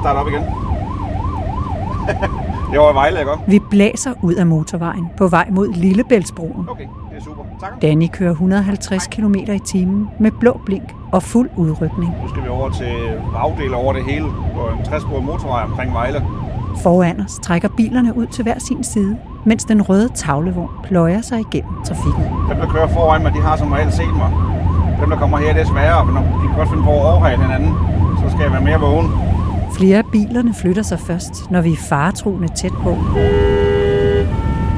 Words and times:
starte 0.00 0.16
op 0.18 0.28
igen. 0.28 0.42
det 2.70 2.78
var 2.80 2.92
Vejle, 2.92 3.18
ikke? 3.20 3.30
Vi 3.46 3.58
blæser 3.70 4.12
ud 4.22 4.34
af 4.34 4.46
motorvejen 4.46 5.06
på 5.16 5.28
vej 5.28 5.48
mod 5.50 5.72
Lillebæltsbroen. 5.72 6.66
Okay, 6.70 6.84
det 7.10 7.18
er 7.18 7.22
super. 7.24 7.42
Tak. 7.60 7.82
Danny 7.82 8.08
kører 8.12 8.30
150 8.30 9.06
km 9.06 9.34
i 9.34 9.58
timen 9.58 10.08
med 10.18 10.30
blå 10.30 10.60
blink 10.66 10.94
og 11.12 11.22
fuld 11.22 11.50
udrykning. 11.56 12.14
Nu 12.22 12.28
skal 12.28 12.42
vi 12.44 12.48
over 12.48 12.70
til 12.70 12.94
bagdel 13.32 13.74
over 13.74 13.92
det 13.92 14.04
hele 14.04 14.26
på 14.54 14.68
en 14.78 14.84
60 14.84 15.04
motorvej 15.04 15.62
omkring 15.62 15.92
Vejle. 15.92 16.26
Foran 16.82 17.20
os 17.20 17.38
trækker 17.42 17.68
bilerne 17.68 18.16
ud 18.16 18.26
til 18.26 18.42
hver 18.42 18.58
sin 18.58 18.84
side, 18.84 19.16
mens 19.44 19.64
den 19.64 19.82
røde 19.82 20.08
tavlevogn 20.14 20.70
pløjer 20.84 21.20
sig 21.20 21.40
igennem 21.40 21.72
trafikken. 21.84 22.22
Dem, 22.50 22.56
der 22.56 22.68
kører 22.68 22.88
foran 22.88 23.22
mig, 23.22 23.32
de 23.34 23.40
har 23.40 23.56
som 23.56 23.72
regel 23.72 23.92
set 23.92 24.16
mig. 24.16 24.32
Dem, 25.00 25.10
der 25.10 25.16
kommer 25.16 25.38
her, 25.38 25.52
det 25.52 25.62
er 25.62 25.66
sværere, 25.66 26.06
for 26.06 26.12
de 26.12 26.46
kan 26.48 26.56
godt 26.56 26.68
finde 26.68 26.82
på 26.82 26.90
at 26.90 27.00
overhale 27.00 27.42
hinanden. 27.42 27.74
Så 28.22 28.30
skal 28.30 28.42
jeg 28.42 28.52
være 28.52 28.60
mere 28.60 28.80
vågen. 28.80 29.29
Flere 29.76 29.98
af 29.98 30.04
bilerne 30.12 30.54
flytter 30.54 30.82
sig 30.82 31.00
først, 31.00 31.50
når 31.50 31.60
vi 31.60 31.72
er 31.72 31.76
faretroende 31.76 32.48
tæt 32.56 32.72
på. 32.72 32.96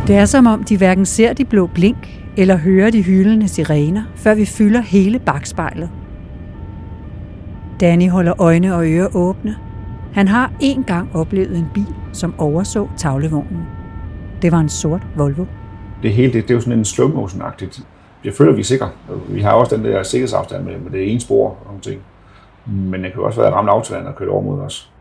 Det 0.07 0.17
er 0.17 0.25
som 0.25 0.47
om, 0.47 0.65
de 0.65 0.77
hverken 0.77 1.07
ser 1.07 1.33
de 1.33 1.45
blå 1.45 1.67
blink 1.67 2.23
eller 2.37 2.57
hører 2.57 2.91
de 2.91 3.03
hyldende 3.03 3.49
sirener, 3.49 4.03
før 4.17 4.35
vi 4.35 4.45
fylder 4.45 4.81
hele 4.81 5.19
bagspejlet. 5.19 5.91
Danny 7.81 8.09
holder 8.09 8.41
øjne 8.41 8.75
og 8.75 8.87
ører 8.87 9.17
åbne. 9.17 9.57
Han 10.13 10.29
har 10.29 10.53
en 10.61 10.85
gang 10.85 11.17
oplevet 11.17 11.59
en 11.59 11.67
bil, 11.75 11.95
som 12.13 12.35
overså 12.39 12.89
tavlevognen. 12.97 13.63
Det 14.43 14.53
var 14.53 14.61
en 14.61 14.69
sort 14.69 15.07
Volvo. 15.17 15.45
Det 16.03 16.13
hele, 16.13 16.33
det, 16.33 16.43
det 16.43 16.51
er 16.51 16.55
jo 16.55 16.61
sådan 16.61 16.79
en 16.79 16.85
slow 16.85 17.09
motion-agtigt. 17.09 17.83
Jeg 18.25 18.33
føler, 18.35 18.53
vi 18.53 18.61
er 18.61 18.65
sikre. 18.65 18.89
Vi 19.29 19.41
har 19.41 19.51
også 19.51 19.77
den 19.77 19.85
der 19.85 20.03
sikkerhedsafstand 20.03 20.65
med, 20.65 20.79
med 20.79 20.91
det 20.91 21.11
ene 21.11 21.21
spor 21.21 21.49
og 21.49 21.67
nogle 21.67 21.81
ting. 21.81 22.01
Men 22.67 23.05
det 23.05 23.13
kan 23.13 23.23
også 23.23 23.41
være 23.41 23.49
at 23.49 23.55
ramme 23.55 23.71
autoland 23.71 24.07
og 24.07 24.17
kørt 24.17 24.29
over 24.29 24.43
mod 24.43 24.61
os. 24.61 24.93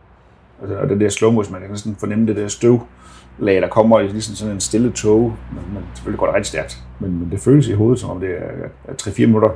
Altså, 0.62 0.78
og 0.78 0.90
den 0.90 1.00
der 1.00 1.10
slow 1.10 1.32
motion, 1.32 1.54
man 1.54 1.62
kan 1.62 1.78
sådan 1.78 1.96
fornemme 1.96 2.28
det 2.28 2.36
der 2.36 2.48
støvlag, 2.48 3.62
der 3.62 3.68
kommer 3.68 4.00
i 4.00 4.08
ligesom 4.08 4.36
sådan 4.36 4.54
en 4.54 4.60
stille 4.60 4.92
tog. 4.92 5.22
Men, 5.52 5.74
men 5.74 5.84
selvfølgelig 5.94 6.20
går 6.20 6.26
det 6.26 6.36
rigtig 6.36 6.50
stærkt. 6.50 6.84
Men, 7.00 7.20
men 7.20 7.32
det 7.32 7.40
føles 7.40 7.68
i 7.68 7.74
hovedet, 7.74 8.00
som 8.00 8.10
om 8.10 8.20
det 8.20 8.30
er 8.88 8.94
3-4 9.02 9.26
minutter, 9.26 9.50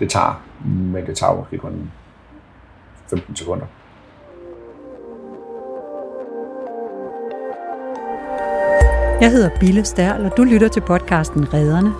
det 0.00 0.10
tager. 0.10 0.42
Men 0.64 1.06
det 1.06 1.16
tager 1.16 1.36
måske 1.36 1.58
kun 1.58 1.90
15 3.10 3.36
sekunder. 3.36 3.66
Jeg 9.20 9.30
hedder 9.30 9.50
Bille 9.60 9.84
Stærl, 9.84 10.24
og 10.24 10.36
du 10.36 10.44
lytter 10.44 10.68
til 10.68 10.80
podcasten 10.80 11.54
Redderne. 11.54 11.92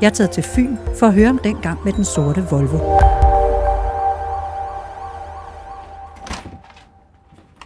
Jeg 0.00 0.06
er 0.06 0.10
taget 0.10 0.30
til 0.30 0.42
Fyn 0.42 0.76
for 0.98 1.06
at 1.06 1.14
høre 1.14 1.30
om 1.30 1.38
den 1.38 1.56
gang 1.62 1.78
med 1.84 1.92
den 1.92 2.04
sorte 2.04 2.46
Volvo. 2.50 3.09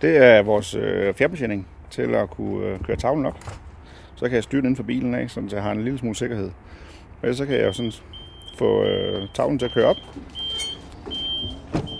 Det 0.00 0.17
er 0.17 0.42
vores 0.42 0.75
øh, 0.75 1.14
fjernbetjening 1.14 1.69
til 1.91 2.14
at 2.14 2.31
kunne 2.31 2.67
øh, 2.67 2.81
køre 2.81 2.97
tavlen 2.97 3.27
op. 3.27 3.39
Så 4.17 4.25
kan 4.28 4.34
jeg 4.34 4.42
styre 4.42 4.61
den 4.61 4.67
inden 4.67 4.77
for 4.77 4.83
bilen 4.83 5.14
af, 5.14 5.31
så 5.31 5.48
jeg 5.53 5.62
har 5.62 5.73
en 5.73 5.84
lille 5.84 5.98
smule 5.98 6.17
sikkerhed. 6.17 6.51
Og 7.23 7.34
så 7.34 7.47
kan 7.47 7.56
jeg 7.56 7.64
jo 7.67 7.73
sådan 7.73 7.92
få 8.59 8.84
øh, 8.84 9.28
tavlen 9.34 9.59
til 9.59 9.67
at 9.67 9.73
køre 9.73 9.86
op. 9.86 9.97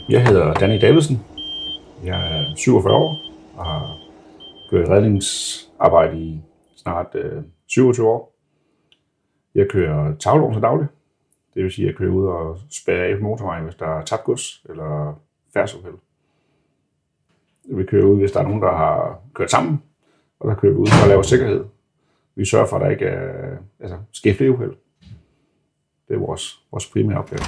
Jeg 0.09 0.27
hedder 0.27 0.55
Danny 0.55 0.81
Davidsen. 0.81 1.25
Jeg 2.05 2.39
er 2.39 2.45
47 2.57 2.95
år 2.95 3.17
og 3.57 3.65
har 3.65 3.99
gjort 4.71 4.89
redningsarbejde 4.89 6.19
i 6.19 6.41
snart 6.77 7.07
øh, 7.15 7.43
27 7.67 8.09
år. 8.09 8.35
Jeg 9.55 9.67
kører 9.71 10.17
tavlevogn 10.17 10.53
til 10.53 10.63
daglig. 10.63 10.87
Det 11.55 11.63
vil 11.63 11.73
sige, 11.73 11.85
at 11.85 11.91
jeg 11.93 11.99
kører 11.99 12.13
ud 12.13 12.27
og 12.27 12.59
spærer 12.71 13.05
af 13.05 13.19
på 13.19 13.25
motorvejen, 13.25 13.65
hvis 13.65 13.75
der 13.75 13.87
er 13.87 14.05
tabt 14.05 14.25
gods 14.25 14.67
eller 14.69 15.21
færdsuheld. 15.55 15.95
Vi 17.71 17.85
kører 17.85 18.07
ud, 18.07 18.17
hvis 18.19 18.33
der 18.33 18.41
er 18.41 18.45
nogen, 18.45 18.63
der 18.63 18.77
har 18.77 19.19
kørt 19.35 19.51
sammen, 19.51 19.83
og 20.41 20.51
der 20.51 20.57
kører 20.57 20.73
vi 20.73 20.79
ud 20.79 20.87
for 20.87 21.03
at 21.03 21.09
lave 21.09 21.25
sikkerhed. 21.25 21.65
Vi 22.37 22.45
sørger 22.45 22.67
for, 22.67 22.77
at 22.77 22.83
der 22.83 22.91
ikke 22.91 23.05
er 23.05 23.57
altså, 23.81 23.97
sker 24.13 24.35
flere 24.35 24.51
uheld. 24.51 24.73
Det 26.09 26.15
er 26.15 26.19
vores, 26.19 26.61
vores 26.73 26.91
primære 26.91 27.19
opgave. 27.19 27.41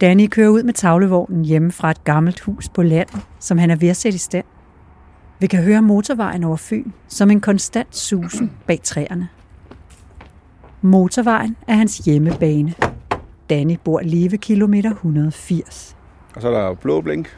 Danny 0.00 0.28
kører 0.28 0.48
ud 0.48 0.62
med 0.62 0.72
tavlevognen 0.72 1.44
hjemme 1.44 1.72
fra 1.72 1.90
et 1.90 2.04
gammelt 2.04 2.40
hus 2.40 2.68
på 2.68 2.82
landet, 2.82 3.20
som 3.40 3.58
han 3.58 3.70
er 3.70 3.76
ved 3.76 3.88
at 3.88 3.96
sætte 3.96 4.16
i 4.16 4.18
stand. 4.18 4.44
Vi 5.40 5.46
kan 5.46 5.62
høre 5.62 5.82
motorvejen 5.82 6.44
over 6.44 6.56
Fyn 6.56 6.90
som 7.08 7.30
en 7.30 7.40
konstant 7.40 7.96
susen 7.96 8.52
bag 8.66 8.80
træerne. 8.82 9.28
Motorvejen 10.80 11.56
er 11.68 11.74
hans 11.74 11.98
hjemmebane. 11.98 12.74
Danny 13.50 13.78
bor 13.84 14.00
lige 14.00 14.30
ved 14.30 14.38
kilometer 14.38 14.90
180. 14.90 15.96
Og 16.36 16.42
så 16.42 16.48
er 16.48 16.52
der 16.52 16.74
blå 16.74 17.00
blink. 17.00 17.36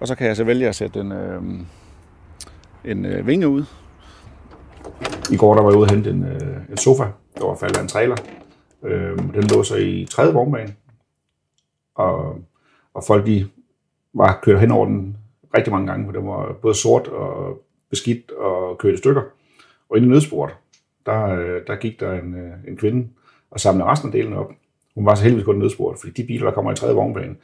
Og 0.00 0.08
så 0.08 0.14
kan 0.14 0.26
jeg 0.26 0.36
så 0.36 0.44
vælge 0.44 0.68
at 0.68 0.74
sætte 0.74 1.00
en, 1.00 1.12
øh, 1.12 1.42
en 2.84 3.04
øh, 3.04 3.26
vinge 3.26 3.48
ud. 3.48 3.64
I 5.30 5.36
går 5.36 5.54
der 5.54 5.62
var 5.62 5.70
jeg 5.70 5.78
ude 5.78 5.86
og 5.86 5.90
hente 5.90 6.10
en, 6.10 6.24
øh, 6.24 6.70
en 6.70 6.76
sofa, 6.76 7.04
der 7.38 7.46
var 7.46 7.54
faldet 7.54 7.76
af 7.76 7.82
en 7.82 7.88
trailer. 7.88 8.16
Øh, 8.84 9.18
den 9.18 9.42
lå 9.42 9.62
så 9.62 9.76
i 9.76 10.06
tredje 10.10 10.32
vognbane. 10.32 10.74
Og, 11.94 12.38
og 12.94 13.04
folk 13.06 13.26
de 13.26 13.48
var 14.14 14.38
kørt 14.42 14.60
hen 14.60 14.70
over 14.70 14.86
den 14.86 15.16
rigtig 15.56 15.72
mange 15.72 15.86
gange, 15.86 16.06
for 16.06 16.12
den 16.12 16.26
var 16.26 16.52
både 16.62 16.74
sort 16.74 17.08
og 17.08 17.62
beskidt 17.90 18.30
og 18.30 18.78
kørt 18.78 18.94
i 18.94 18.96
stykker. 18.96 19.22
Og 19.90 19.96
inde 19.96 20.08
i 20.08 20.10
nødsporet, 20.10 20.54
der, 21.06 21.24
øh, 21.24 21.60
der 21.66 21.76
gik 21.76 22.00
der 22.00 22.12
en, 22.12 22.34
øh, 22.34 22.52
en 22.68 22.76
kvinde 22.76 23.08
og 23.50 23.60
samlede 23.60 23.88
resten 23.88 24.08
af 24.08 24.12
delene 24.12 24.38
op. 24.38 24.50
Hun 24.94 25.06
var 25.06 25.14
så 25.14 25.22
heldigvis 25.22 25.44
kun 25.44 25.58
nødsporet, 25.58 25.98
fordi 26.00 26.22
de 26.22 26.26
biler, 26.26 26.44
der 26.44 26.54
kommer 26.54 26.72
i 26.72 26.74
tredje 26.74 26.94
vognbane, 26.94 27.36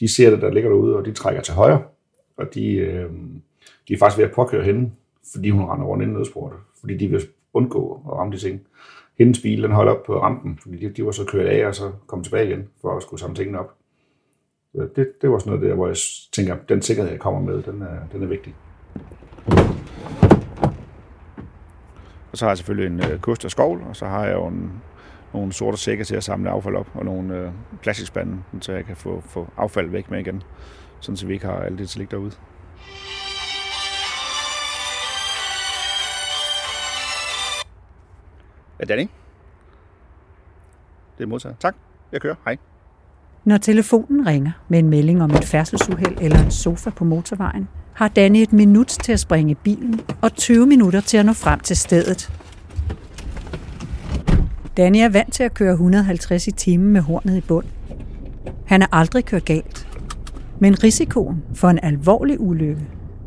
de 0.00 0.14
ser 0.14 0.30
det, 0.30 0.40
der 0.40 0.50
ligger 0.50 0.70
derude, 0.70 0.96
og 0.96 1.04
de 1.04 1.12
trækker 1.12 1.42
til 1.42 1.54
højre, 1.54 1.82
og 2.36 2.54
de, 2.54 2.72
øh, 2.72 3.10
de 3.88 3.94
er 3.94 3.98
faktisk 3.98 4.18
ved 4.18 4.24
at 4.24 4.34
påkøre 4.34 4.64
hende, 4.64 4.90
fordi 5.32 5.50
hun 5.50 5.64
render 5.64 5.86
rundt 5.86 6.02
inden 6.02 6.16
nødsport, 6.16 6.52
fordi 6.80 6.96
de 6.96 7.08
vil 7.08 7.20
undgå 7.52 8.02
at 8.06 8.12
ramme 8.12 8.32
de 8.32 8.38
ting. 8.38 8.60
Hendes 9.18 9.42
bil, 9.42 9.62
den 9.62 9.70
holdt 9.70 9.90
op 9.90 10.02
på 10.02 10.20
rampen, 10.20 10.58
fordi 10.62 10.76
de, 10.76 10.92
de 10.92 11.04
var 11.04 11.10
så 11.10 11.24
kørt 11.24 11.46
af 11.46 11.66
og 11.66 11.74
så 11.74 11.92
kom 12.06 12.22
tilbage 12.22 12.46
igen 12.46 12.68
for 12.80 12.96
at 12.96 13.02
skulle 13.02 13.20
samle 13.20 13.36
tingene 13.36 13.58
op. 13.58 13.74
Så 14.74 14.88
det, 14.96 15.22
det 15.22 15.30
var 15.30 15.38
sådan 15.38 15.52
noget 15.52 15.68
der, 15.68 15.74
hvor 15.74 15.86
jeg 15.86 15.96
tænker, 16.32 16.54
at 16.54 16.68
den 16.68 16.82
sikkerhed, 16.82 17.10
jeg 17.10 17.20
kommer 17.20 17.40
med, 17.40 17.62
den 17.62 17.82
er, 17.82 17.98
den 18.12 18.22
er 18.22 18.26
vigtig. 18.26 18.54
Og 22.32 22.38
så 22.38 22.44
har 22.44 22.50
jeg 22.50 22.56
selvfølgelig 22.58 22.94
en 22.94 23.12
øh, 23.12 23.20
kost 23.20 23.44
og 23.44 23.50
skovl, 23.50 23.82
og 23.88 23.96
så 23.96 24.06
har 24.06 24.24
jeg 24.26 24.34
jo 24.34 24.46
en, 24.46 24.72
nogle 25.34 25.52
sorte 25.52 25.76
sække 25.76 26.04
til 26.04 26.16
at 26.16 26.24
samle 26.24 26.50
affald 26.50 26.76
op, 26.76 26.88
og 26.94 27.04
nogle 27.04 27.36
øh, 27.38 27.50
plastikspande, 27.82 28.38
så 28.60 28.72
jeg 28.72 28.84
kan 28.84 28.96
få, 28.96 29.20
få 29.20 29.48
affald 29.56 29.90
væk 29.90 30.10
med 30.10 30.20
igen, 30.20 30.42
sådan 31.06 31.16
så 31.16 31.26
vi 31.26 31.32
ikke 31.32 31.46
har 31.46 31.54
alt 31.54 31.78
det 31.78 31.96
ligge 31.96 32.10
derude. 32.10 32.32
Ja, 38.80 38.84
Danny? 38.84 39.08
Det 41.18 41.24
er 41.24 41.26
modtaget. 41.26 41.56
Tak. 41.60 41.74
Jeg 42.12 42.20
kører. 42.20 42.34
Hej. 42.44 42.56
Når 43.44 43.56
telefonen 43.56 44.26
ringer 44.26 44.52
med 44.68 44.78
en 44.78 44.88
melding 44.88 45.22
om 45.22 45.30
et 45.30 45.44
færdselsuheld 45.44 46.18
eller 46.20 46.44
en 46.44 46.50
sofa 46.50 46.90
på 46.90 47.04
motorvejen, 47.04 47.68
har 47.92 48.08
Danny 48.08 48.38
et 48.38 48.52
minut 48.52 48.86
til 48.86 49.12
at 49.12 49.20
springe 49.20 49.50
i 49.50 49.54
bilen 49.54 50.00
og 50.22 50.34
20 50.34 50.66
minutter 50.66 51.00
til 51.00 51.16
at 51.16 51.26
nå 51.26 51.32
frem 51.32 51.60
til 51.60 51.76
stedet. 51.76 52.32
Danny 54.76 54.98
er 54.98 55.08
vant 55.08 55.32
til 55.32 55.42
at 55.42 55.54
køre 55.54 55.72
150 55.72 56.46
i 56.46 56.50
timen 56.50 56.92
med 56.92 57.00
hornet 57.00 57.36
i 57.36 57.40
bund. 57.40 57.66
Han 58.66 58.80
har 58.80 58.88
aldrig 58.92 59.24
kørt 59.24 59.44
galt. 59.44 59.85
Men 60.60 60.84
risikoen 60.84 61.44
for 61.54 61.68
en 61.68 61.78
alvorlig 61.82 62.40
ulykke, 62.40 62.82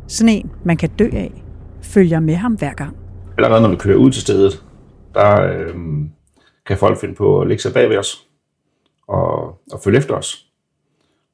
sådan 0.06 0.28
en 0.28 0.50
man 0.64 0.76
kan 0.76 0.88
dø 0.98 1.08
af, 1.12 1.44
følger 1.82 2.20
med 2.20 2.34
ham 2.34 2.54
hver 2.54 2.72
gang. 2.72 2.96
Allerede 3.36 3.62
når 3.62 3.68
vi 3.68 3.76
kører 3.76 3.96
ud 3.96 4.10
til 4.10 4.22
stedet, 4.22 4.64
der 5.14 5.42
øh, 5.42 5.74
kan 6.66 6.78
folk 6.78 7.00
finde 7.00 7.14
på 7.14 7.40
at 7.40 7.48
lægge 7.48 7.62
sig 7.62 7.72
bag 7.72 7.88
ved 7.88 7.96
os 7.98 8.28
og, 9.08 9.42
og 9.72 9.80
følge 9.84 9.98
efter 9.98 10.14
os. 10.14 10.46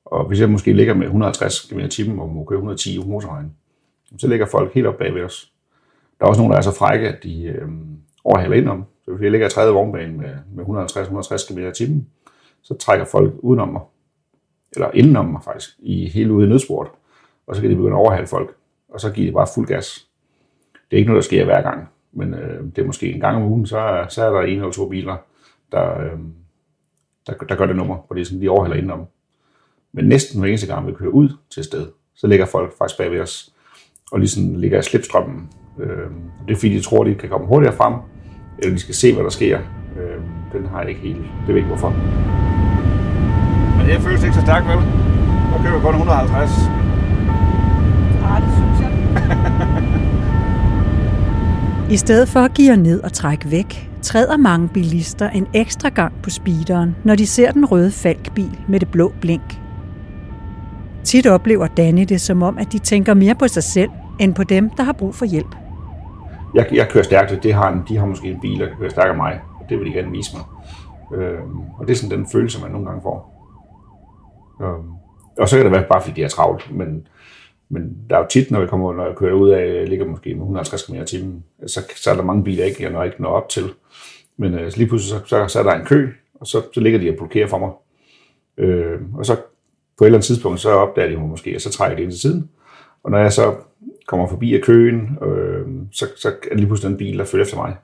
Og 0.04 0.28
hvis 0.28 0.40
jeg 0.40 0.50
måske 0.50 0.72
ligger 0.72 0.94
med 0.94 1.04
150 1.04 1.60
km 1.60 1.78
i 1.78 1.88
timen 1.88 2.19
og 2.19 2.28
må 2.28 2.44
køre 2.44 2.58
110 2.58 3.00
på 3.00 3.08
motorvejen, 3.08 3.52
så 4.19 4.28
ligger 4.28 4.46
folk 4.46 4.75
helt 4.75 4.87
op 4.87 4.98
bag 4.98 5.14
ved 5.14 5.22
os. 5.22 5.52
Der 6.19 6.25
er 6.25 6.28
også 6.28 6.40
nogen, 6.40 6.52
der 6.52 6.58
er 6.58 6.62
så 6.62 6.72
frække, 6.72 7.08
at 7.08 7.22
de 7.22 7.44
øh, 7.44 7.69
overhaler 8.25 8.56
ind 8.56 8.69
om. 8.69 8.84
Så 9.04 9.10
hvis 9.10 9.22
jeg 9.22 9.31
ligger 9.31 9.46
i 9.46 9.50
tredje 9.50 9.72
vognbane 9.72 10.16
med, 10.16 10.34
med 10.54 10.64
150-160 10.64 11.52
km 11.52 11.58
i 11.58 11.72
timen, 11.72 12.06
så 12.62 12.75
trækker 12.75 13.04
folk 13.04 13.34
udenom 13.38 13.69
mig, 13.69 13.82
eller 14.76 14.90
indenom 14.94 15.26
mig 15.26 15.43
faktisk, 15.44 15.70
i 15.78 16.08
hele 16.08 16.32
ude 16.32 16.46
i 16.46 16.49
nødsport. 16.49 16.88
Og 17.46 17.56
så 17.56 17.62
kan 17.62 17.70
de 17.70 17.76
begynde 17.76 17.96
at 17.96 18.00
overhale 18.00 18.26
folk, 18.26 18.56
og 18.88 19.00
så 19.00 19.12
giver 19.12 19.28
de 19.28 19.34
bare 19.34 19.46
fuld 19.55 19.67
gas. 19.69 20.06
Det 20.73 20.96
er 20.96 20.99
ikke 20.99 21.08
noget, 21.08 21.23
der 21.23 21.26
sker 21.26 21.44
hver 21.44 21.62
gang, 21.62 21.88
men 22.12 22.34
øh, 22.34 22.64
det 22.64 22.78
er 22.82 22.87
måske 22.87 23.12
en 23.12 23.20
gang 23.20 23.37
om 23.37 23.50
ugen, 23.50 23.67
så, 23.67 24.06
så 24.08 24.25
er 24.25 24.31
der 24.31 24.40
en 24.40 24.58
eller 24.58 24.70
to 24.70 24.88
biler, 24.88 25.17
der, 25.73 26.00
øh, 26.00 26.19
der, 27.26 27.32
der 27.32 27.56
gør 27.56 27.67
det 27.67 27.76
nummer, 27.76 27.96
fordi 28.08 28.25
sådan, 28.25 28.40
de 28.40 28.49
overhaler 28.49 28.76
indenom. 28.76 29.06
Men 29.93 30.05
næsten 30.05 30.40
hver 30.40 30.49
eneste 30.49 30.67
gang, 30.67 30.87
vi 30.87 30.93
kører 30.93 31.11
ud 31.11 31.29
til 31.50 31.61
et 31.61 31.67
sted, 31.67 31.87
så 32.14 32.26
ligger 32.26 32.46
folk 32.46 32.79
faktisk 32.79 32.99
bagved 32.99 33.20
os, 33.20 33.52
og 34.12 34.19
ligesom 34.19 34.55
ligger 34.55 34.79
i 34.79 34.82
slipstrømmen. 34.82 35.50
Øh, 35.79 36.11
det 36.49 36.52
er 36.52 36.56
fordi, 36.56 36.75
de 36.75 36.81
tror, 36.81 37.05
de 37.05 37.14
kan 37.14 37.29
komme 37.29 37.46
hurtigere 37.46 37.76
frem, 37.76 37.94
eller 38.58 38.75
de 38.75 38.81
skal 38.81 38.94
se, 38.94 39.14
hvad 39.14 39.25
der 39.25 39.31
sker. 39.31 39.61
Øh, 39.99 40.22
den 40.52 40.67
har 40.67 40.81
jeg 40.81 40.88
ikke 40.88 41.00
helt. 41.00 41.17
Det 41.17 41.49
ved 41.49 41.56
ikke 41.56 41.69
hvorfor. 41.69 42.65
Det 43.86 44.00
føles 44.00 44.22
ikke 44.22 44.34
så 44.34 44.40
stærkt, 44.40 44.66
vel? 44.68 44.76
Der 44.76 45.62
kører 45.62 45.74
vi 45.74 45.80
kun 45.80 45.94
150. 45.94 46.50
farligt, 48.20 48.52
synes 48.52 48.80
jeg. 48.80 48.92
I 51.94 51.96
stedet 51.96 52.28
for 52.28 52.40
at 52.40 52.54
give 52.54 52.76
ned 52.76 53.02
og 53.02 53.12
trække 53.12 53.50
væk, 53.50 53.90
træder 54.02 54.36
mange 54.36 54.68
bilister 54.68 55.30
en 55.30 55.46
ekstra 55.54 55.88
gang 55.88 56.12
på 56.22 56.30
speederen, 56.30 56.96
når 57.04 57.14
de 57.14 57.26
ser 57.26 57.52
den 57.52 57.64
røde 57.64 57.90
falkbil 57.90 58.58
med 58.68 58.80
det 58.80 58.88
blå 58.88 59.12
blink. 59.20 59.60
Tit 61.04 61.26
oplever 61.26 61.66
Danny 61.66 62.02
det 62.02 62.20
som 62.20 62.42
om, 62.42 62.58
at 62.58 62.72
de 62.72 62.78
tænker 62.78 63.14
mere 63.14 63.34
på 63.34 63.48
sig 63.48 63.62
selv, 63.62 63.90
end 64.20 64.34
på 64.34 64.44
dem, 64.44 64.70
der 64.70 64.82
har 64.82 64.92
brug 64.92 65.14
for 65.14 65.24
hjælp. 65.24 65.54
Jeg, 66.54 66.66
jeg 66.72 66.88
kører 66.88 67.04
stærkt, 67.04 67.32
og 67.32 67.42
det 67.42 67.54
har 67.54 67.72
en, 67.72 67.82
de 67.88 67.96
har 67.96 68.06
måske 68.06 68.28
en 68.28 68.40
bil, 68.40 68.60
der 68.60 68.66
kan 68.66 68.76
køre 68.76 68.90
stærkere 68.90 69.10
end 69.10 69.22
mig. 69.22 69.40
Og 69.60 69.66
det 69.68 69.78
vil 69.78 69.86
de 69.86 69.92
gerne 69.92 70.10
vise 70.10 70.30
mig. 70.36 70.44
Øhm, 71.20 71.60
og 71.78 71.86
det 71.86 71.92
er 71.92 71.96
sådan 71.96 72.18
den 72.18 72.26
følelse, 72.26 72.62
man 72.62 72.70
nogle 72.70 72.86
gange 72.86 73.02
får. 73.02 73.35
Øhm, 74.62 74.91
og 75.38 75.49
så 75.49 75.56
kan 75.56 75.64
det 75.64 75.73
være 75.73 75.87
bare, 75.88 76.03
fordi 76.03 76.20
de 76.20 76.25
er 76.25 76.29
travlt, 76.29 76.75
men, 76.75 77.08
men 77.69 77.97
der 78.11 78.17
er 78.17 78.20
jo 78.20 78.26
tit, 78.31 78.50
når 78.50 78.61
jeg 78.61 78.69
kommer, 78.69 78.93
når 78.93 79.06
jeg 79.06 79.17
kører 79.17 79.35
ud 79.35 79.50
af, 79.50 79.75
jeg 79.75 79.88
ligger 79.88 80.06
måske 80.06 80.29
med 80.29 80.41
150 80.41 80.82
km 80.82 80.94
i 80.94 81.05
timen, 81.05 81.44
så, 81.67 81.81
så 81.97 82.11
er 82.11 82.14
der 82.14 82.23
mange 82.23 82.44
biler, 82.44 82.64
ikke, 82.64 82.82
jeg 82.82 82.93
når 82.93 83.05
ikke 83.05 83.23
når 83.23 83.31
op 83.31 83.49
til. 83.49 83.64
Men 84.37 84.55
øh, 84.55 84.73
lige 84.76 84.88
pludselig, 84.88 85.20
så, 85.20 85.26
så, 85.26 85.49
så, 85.49 85.58
er 85.58 85.62
der 85.62 85.73
en 85.73 85.87
kø, 85.87 86.08
og 86.35 86.47
så, 86.47 86.62
så 86.73 86.81
ligger 86.81 86.99
de 86.99 87.11
og 87.11 87.17
blokerer 87.17 87.47
for 87.47 87.58
mig. 87.58 87.70
Øh, 88.58 89.00
og 89.14 89.26
så 89.26 89.37
på 89.99 90.05
et 90.05 90.06
eller 90.06 90.19
andet 90.19 90.26
tidspunkt, 90.26 90.61
så 90.61 90.70
opdager 90.70 91.08
de 91.08 91.17
mig 91.17 91.29
måske, 91.29 91.56
og 91.56 91.61
så 91.61 91.70
trækker 91.70 91.97
de 91.97 92.03
ind 92.03 92.11
til 92.11 92.20
siden. 92.20 92.50
Og 93.03 93.11
når 93.11 93.19
jeg 93.19 93.32
så 93.32 93.55
kommer 94.06 94.26
forbi 94.26 94.55
af 94.55 94.62
køen, 94.62 95.19
øh, 95.23 95.67
så, 95.93 96.06
så 96.17 96.29
er 96.29 96.32
det 96.49 96.56
lige 96.56 96.67
pludselig 96.67 96.93
en 96.93 96.99
bil, 96.99 97.19
der 97.19 97.25
følger 97.25 97.44
efter 97.44 97.56
mig, 97.56 97.76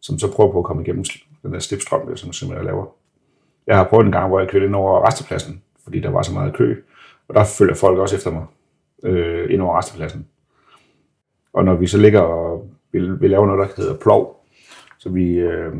som 0.00 0.18
så 0.18 0.32
prøver 0.32 0.52
på 0.52 0.58
at 0.58 0.64
komme 0.64 0.82
igennem 0.82 1.04
den 1.42 1.52
der 1.52 1.58
slipstrøm, 1.58 2.16
som, 2.16 2.32
som 2.32 2.52
jeg 2.52 2.64
laver. 2.64 2.86
Jeg 3.66 3.76
har 3.76 3.84
prøvet 3.84 4.06
en 4.06 4.12
gang, 4.12 4.28
hvor 4.28 4.40
jeg 4.40 4.48
kørte 4.48 4.66
ind 4.66 4.74
over 4.74 5.06
restepladsen, 5.06 5.62
fordi 5.88 6.00
der 6.00 6.10
var 6.10 6.22
så 6.22 6.32
meget 6.32 6.54
kø, 6.54 6.82
og 7.28 7.34
der 7.34 7.44
følger 7.44 7.74
folk 7.74 7.98
også 7.98 8.16
efter 8.16 8.30
mig 8.30 8.46
øh, 9.02 9.54
ind 9.54 9.62
over 9.62 9.78
restepladsen. 9.78 10.26
Og 11.52 11.64
når 11.64 11.74
vi 11.74 11.86
så 11.86 11.98
ligger 11.98 12.20
og 12.20 12.70
vi, 12.92 13.00
vi 13.20 13.28
laver 13.28 13.46
noget, 13.46 13.68
der 13.68 13.82
hedder 13.82 13.96
plov, 13.96 14.44
så 14.98 15.10
vi, 15.10 15.24
øh, 15.24 15.72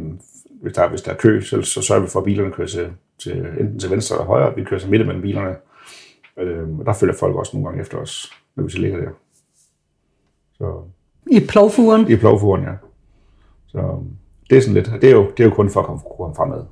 hvis, 0.62 0.72
der, 0.72 0.88
hvis 0.88 1.02
der 1.02 1.12
er 1.12 1.16
kø, 1.16 1.40
så, 1.40 1.62
så 1.62 1.82
sørger 1.82 2.02
vi 2.02 2.08
for, 2.08 2.20
at 2.20 2.24
bilerne 2.24 2.52
kører 2.52 2.68
til, 2.68 2.92
til, 3.18 3.46
enten 3.60 3.78
til 3.78 3.90
venstre 3.90 4.16
eller 4.16 4.26
højre. 4.26 4.54
Vi 4.54 4.64
kører 4.64 4.80
så 4.80 4.90
midt 4.90 5.06
mellem 5.06 5.22
bilerne. 5.22 5.56
Øh, 6.38 6.78
og 6.78 6.86
der 6.86 6.92
følger 6.92 7.14
folk 7.14 7.36
også 7.36 7.56
nogle 7.56 7.68
gange 7.68 7.80
efter 7.80 7.98
os, 7.98 8.32
når 8.56 8.64
vi 8.64 8.70
så 8.70 8.78
ligger 8.78 9.00
der. 9.00 9.10
Så, 10.52 10.82
I 11.30 11.40
plovfuren? 11.48 12.10
I 12.10 12.16
plovfuren, 12.16 12.62
ja. 12.62 12.72
Så 13.66 14.02
det 14.50 14.58
er 14.58 14.62
sådan 14.62 14.74
lidt, 14.74 15.02
det 15.02 15.10
er 15.10 15.14
jo, 15.14 15.30
det 15.36 15.40
er 15.40 15.44
jo 15.44 15.54
kun 15.54 15.70
for 15.70 15.80
at 15.80 15.86
komme, 15.86 16.02
komme 16.16 16.34
fremad. 16.34 16.64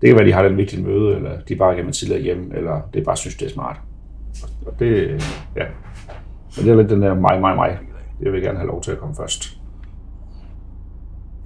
Det 0.00 0.08
kan 0.08 0.16
være, 0.16 0.26
de 0.26 0.32
har 0.32 0.42
et 0.42 0.56
vigtigt 0.56 0.86
møde, 0.86 1.16
eller 1.16 1.40
de 1.48 1.56
bare 1.56 1.76
gerne 1.76 1.92
tidligere 1.92 2.22
hjem, 2.22 2.52
eller 2.54 2.80
det 2.94 3.04
bare 3.04 3.16
synes, 3.16 3.36
det 3.36 3.46
er 3.46 3.50
smart. 3.50 3.76
Og 4.66 4.72
det, 4.78 5.08
ja. 5.56 5.64
Men 6.56 6.64
det 6.64 6.72
er 6.72 6.76
lidt 6.76 6.90
den 6.90 7.02
der 7.02 7.14
mig, 7.14 7.40
mig, 7.40 7.56
mig. 7.56 7.78
Jeg 8.22 8.32
vil 8.32 8.42
gerne 8.42 8.58
have 8.58 8.68
lov 8.68 8.82
til 8.82 8.90
at 8.90 8.98
komme 8.98 9.14
først. 9.14 9.60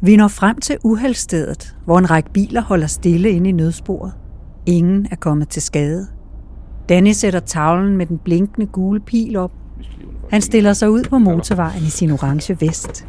Vi 0.03 0.17
når 0.17 0.29
frem 0.29 0.61
til 0.61 0.77
uheldstedet, 0.85 1.77
hvor 1.85 1.99
en 1.99 2.11
række 2.11 2.31
biler 2.33 2.63
holder 2.63 2.87
stille 2.87 3.31
inde 3.31 3.49
i 3.49 3.53
nødsporet. 3.53 4.13
Ingen 4.67 5.07
er 5.11 5.17
kommet 5.17 5.49
til 5.49 5.63
skade. 5.63 6.07
Danny 6.89 7.13
sætter 7.13 7.41
tavlen 7.41 7.97
med 7.97 8.07
den 8.07 8.19
blinkende 8.19 8.67
gule 8.67 9.01
pil 9.01 9.37
op. 9.37 9.53
Han 10.31 10.41
stiller 10.41 10.73
sig 10.73 10.91
ud 10.91 11.05
på 11.11 11.19
motorvejen 11.19 11.83
i 11.83 11.91
sin 11.91 12.11
orange 12.11 12.57
vest. 12.61 13.07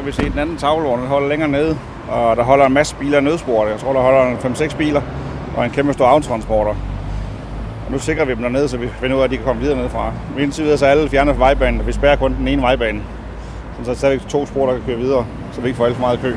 Kan 0.00 0.06
vi 0.06 0.12
se 0.12 0.30
den 0.30 0.38
anden 0.38 0.56
tavle, 0.56 0.86
hvor 0.86 0.96
den 0.96 1.06
holder 1.06 1.28
længere 1.28 1.48
nede, 1.48 1.76
og 2.08 2.36
der 2.36 2.42
holder 2.42 2.66
en 2.66 2.72
masse 2.72 2.96
biler 2.96 3.20
nødspor. 3.20 3.52
nødsporet. 3.52 3.70
Jeg 3.70 3.80
tror, 3.80 3.92
der 3.92 4.00
holder 4.00 4.36
5-6 4.36 4.76
biler 4.76 5.02
og 5.56 5.64
en 5.64 5.70
kæmpe 5.70 5.92
stor 5.92 6.06
aftransporter. 6.06 6.70
Og 7.86 7.92
nu 7.92 7.98
sikrer 7.98 8.24
vi 8.24 8.34
dem 8.34 8.42
dernede, 8.42 8.68
så 8.68 8.76
vi 8.76 8.88
finder 9.00 9.16
ud 9.16 9.20
af, 9.20 9.24
at 9.24 9.30
de 9.30 9.36
kan 9.36 9.44
komme 9.44 9.62
videre 9.62 9.76
nedefra. 9.76 10.12
Vi 10.36 10.42
indtil 10.42 10.64
videre 10.64 10.78
så 10.78 10.86
er 10.86 10.90
alle 10.90 11.08
fjernet 11.08 11.34
fra 11.36 11.44
vejbanen, 11.44 11.80
og 11.80 11.86
vi 11.86 11.92
spærrer 11.92 12.16
kun 12.16 12.34
den 12.34 12.48
ene 12.48 12.62
vejbane. 12.62 13.00
Så 13.78 13.84
der 13.84 13.90
er 13.90 13.94
stadigvæk 13.94 14.28
to 14.28 14.46
spor, 14.46 14.66
der 14.66 14.72
kan 14.72 14.82
køre 14.86 14.96
videre, 14.96 15.26
så 15.52 15.60
vi 15.60 15.66
ikke 15.66 15.76
får 15.76 15.86
alt 15.86 15.94
for 15.94 16.00
meget 16.00 16.20
kø. 16.20 16.36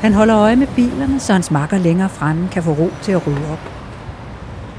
Han 0.00 0.12
holder 0.12 0.38
øje 0.38 0.56
med 0.56 0.66
bilerne, 0.66 1.20
så 1.20 1.32
hans 1.32 1.50
makker 1.50 1.78
længere 1.78 2.08
fremme 2.08 2.48
kan 2.52 2.62
få 2.62 2.70
ro 2.70 2.90
til 3.02 3.12
at 3.12 3.26
rydde 3.26 3.52
op. 3.52 3.70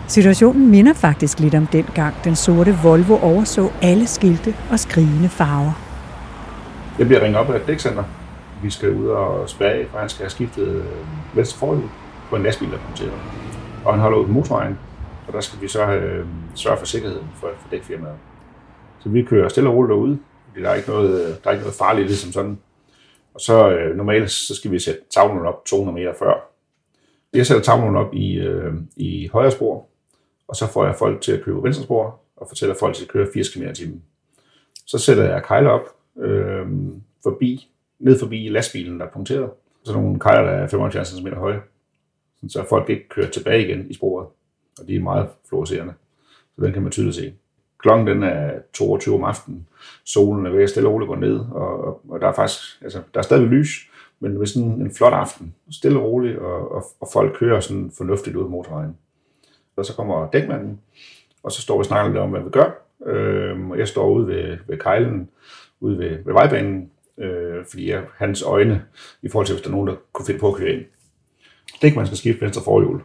Situationen 0.07 0.71
minder 0.71 0.93
faktisk 0.93 1.39
lidt 1.39 1.55
om 1.55 1.67
den 1.67 1.85
gang, 1.93 2.15
den 2.23 2.35
sorte 2.35 2.77
Volvo 2.83 3.17
overså 3.21 3.69
alle 3.81 4.07
skilte 4.07 4.55
og 4.71 4.79
skrigende 4.79 5.29
farver. 5.29 5.84
Jeg 7.00 7.07
bliver 7.07 7.21
ringet 7.21 7.39
op 7.39 7.50
af 7.50 7.59
et 7.59 7.68
dækcenter. 7.68 8.03
Vi 8.63 8.69
skal 8.69 8.95
ud 8.95 9.07
og 9.07 9.50
spærre, 9.50 9.86
for 9.86 9.97
han 9.97 10.09
skal 10.09 10.24
have 10.24 10.30
skiftet 10.30 10.68
øh, 10.68 10.86
venstre 11.36 11.59
forhjul 11.59 11.89
på 12.30 12.36
en 12.36 12.44
lastbil, 12.44 12.71
der 12.71 12.77
kommer 12.77 12.97
til. 12.97 13.12
Og 13.86 13.94
han 13.94 14.01
holder 14.01 14.18
ud 14.18 14.25
på 14.25 14.31
motorvejen, 14.31 14.80
og 15.27 15.33
der 15.33 15.42
skal 15.42 15.62
vi 15.62 15.68
så 15.68 15.86
øh, 15.86 16.27
sørge 16.56 16.77
for 16.77 16.86
sikkerheden 16.86 17.27
for, 17.36 17.50
for 17.57 17.69
dækfirmaet. 17.69 18.15
Så 19.00 19.09
vi 19.09 19.24
kører 19.24 19.50
stille 19.50 19.69
og 19.69 19.75
roligt 19.75 19.89
derude, 19.89 20.19
fordi 20.47 20.62
der 20.63 20.69
er 20.69 20.75
ikke 20.75 20.89
noget, 20.89 21.21
øh, 21.21 21.27
der 21.27 21.50
er 21.50 21.51
ikke 21.51 21.63
noget 21.63 21.75
farligt 21.75 22.07
ligesom 22.07 22.31
som 22.31 22.42
sådan. 22.42 22.59
Og 23.33 23.41
så 23.41 23.69
øh, 23.69 23.98
normalt 23.98 24.31
så 24.31 24.56
skal 24.56 24.71
vi 24.71 24.80
sætte 24.80 25.01
tavlen 25.13 25.45
op 25.45 25.65
200 25.65 25.95
meter 25.95 26.13
før. 26.19 26.51
Jeg 27.33 27.45
sætter 27.45 27.63
tavlen 27.63 27.95
op 27.95 28.13
i, 28.13 28.33
øh, 28.33 28.74
i 28.95 29.30
højre 29.33 29.51
spor, 29.51 29.88
og 30.48 30.56
så 30.56 30.68
får 30.68 30.86
jeg 30.86 30.95
folk 30.95 31.21
til 31.21 31.31
at 31.31 31.44
køre 31.44 31.63
venstre 31.63 31.83
spor, 31.83 32.19
og 32.38 32.48
fortæller 32.48 32.75
folk 32.75 32.95
at 32.95 33.01
de 33.01 33.06
køre 33.06 33.27
80 33.33 33.50
km 33.50 33.63
i 33.63 33.74
timen. 33.74 34.03
Så 34.86 34.98
sætter 34.98 35.24
jeg 35.24 35.44
kejler 35.44 35.69
op 35.69 35.95
øh, 36.19 36.67
forbi, 37.23 37.69
ned 38.00 38.19
forbi 38.19 38.50
lastbilen, 38.50 39.00
der 39.00 39.06
er 39.06 39.12
punkteret. 39.12 39.50
Så 39.83 39.94
nogle 39.94 40.19
kejler, 40.19 40.51
der 40.51 40.51
er 40.51 40.67
75 40.67 41.07
cm 41.07 41.27
høje, 41.27 41.62
så 42.47 42.65
folk 42.69 42.89
ikke 42.89 43.09
kører 43.09 43.29
tilbage 43.29 43.65
igen 43.65 43.89
i 43.89 43.94
sporet. 43.94 44.27
Og 44.79 44.88
de 44.88 44.95
er 44.95 45.00
meget 45.00 45.27
fluorescerende, 45.50 45.94
så 46.56 46.65
den 46.65 46.73
kan 46.73 46.81
man 46.81 46.91
tydeligt 46.91 47.15
se. 47.15 47.33
Klokken 47.79 48.07
den 48.07 48.23
er 48.23 48.51
22 48.73 49.15
om 49.15 49.23
aftenen. 49.23 49.67
Solen 50.03 50.45
er 50.45 50.50
ved 50.50 50.63
at 50.63 50.69
stille 50.69 50.89
og 50.89 50.94
roligt 50.94 51.09
gå 51.09 51.15
ned, 51.15 51.39
og, 51.39 52.01
og 52.12 52.21
der 52.21 52.27
er 52.27 52.33
faktisk, 52.33 52.81
altså, 52.81 53.01
der 53.13 53.19
er 53.19 53.23
stadig 53.23 53.47
lys, 53.47 53.89
men 54.19 54.31
det 54.31 54.41
er 54.41 54.45
sådan 54.45 54.69
en 54.69 54.91
flot 54.91 55.13
aften. 55.13 55.56
Stille 55.71 56.00
og 56.00 56.06
roligt, 56.06 56.38
og, 56.38 56.71
og, 56.71 56.83
og 57.00 57.07
folk 57.13 57.35
kører 57.39 57.59
sådan 57.59 57.91
fornuftigt 57.97 58.35
ud 58.35 58.44
af 58.44 58.50
motorvejen. 58.50 58.97
Og 59.75 59.85
så 59.85 59.95
kommer 59.95 60.29
dækmanden, 60.31 60.81
og 61.44 61.51
så 61.51 61.62
står 61.62 61.75
vi 61.75 61.79
og 61.79 61.85
snakker 61.85 62.12
lidt 62.12 62.21
om, 62.21 62.29
hvad 62.29 62.41
vi 62.41 62.50
gør. 62.50 62.84
Øhm, 63.06 63.71
og 63.71 63.77
jeg 63.77 63.88
står 63.88 64.09
ude 64.09 64.27
ved, 64.27 64.57
ved 64.68 64.77
kejlen, 64.77 65.30
ude 65.80 65.97
ved, 65.97 66.09
ved 66.09 66.33
vejbanen, 66.33 66.92
øh, 67.17 67.65
fordi 67.69 67.89
jeg, 67.89 68.03
hans 68.17 68.41
øjne, 68.41 68.84
i 69.22 69.29
forhold 69.29 69.46
til, 69.46 69.53
hvis 69.53 69.62
der 69.62 69.69
er 69.69 69.75
nogen, 69.75 69.88
der 69.88 69.96
kunne 70.13 70.25
finde 70.25 70.39
på 70.39 70.48
at 70.48 70.55
køre 70.55 70.69
ind. 70.69 70.86
Dækmanden 71.81 72.08
skal 72.08 72.17
skifte 72.17 72.41
venstre 72.41 72.63
forhjul. 72.63 73.01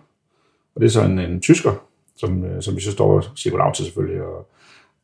Og 0.74 0.80
det 0.80 0.86
er 0.86 0.90
så 0.90 1.02
en, 1.02 1.18
en 1.18 1.40
tysker, 1.40 1.72
som, 2.16 2.44
øh, 2.44 2.62
som 2.62 2.76
vi 2.76 2.80
så 2.80 2.92
står 2.92 3.16
og 3.16 3.24
siger 3.34 3.56
goddag 3.56 3.74
til 3.74 3.84
selvfølgelig. 3.84 4.22
Og 4.22 4.48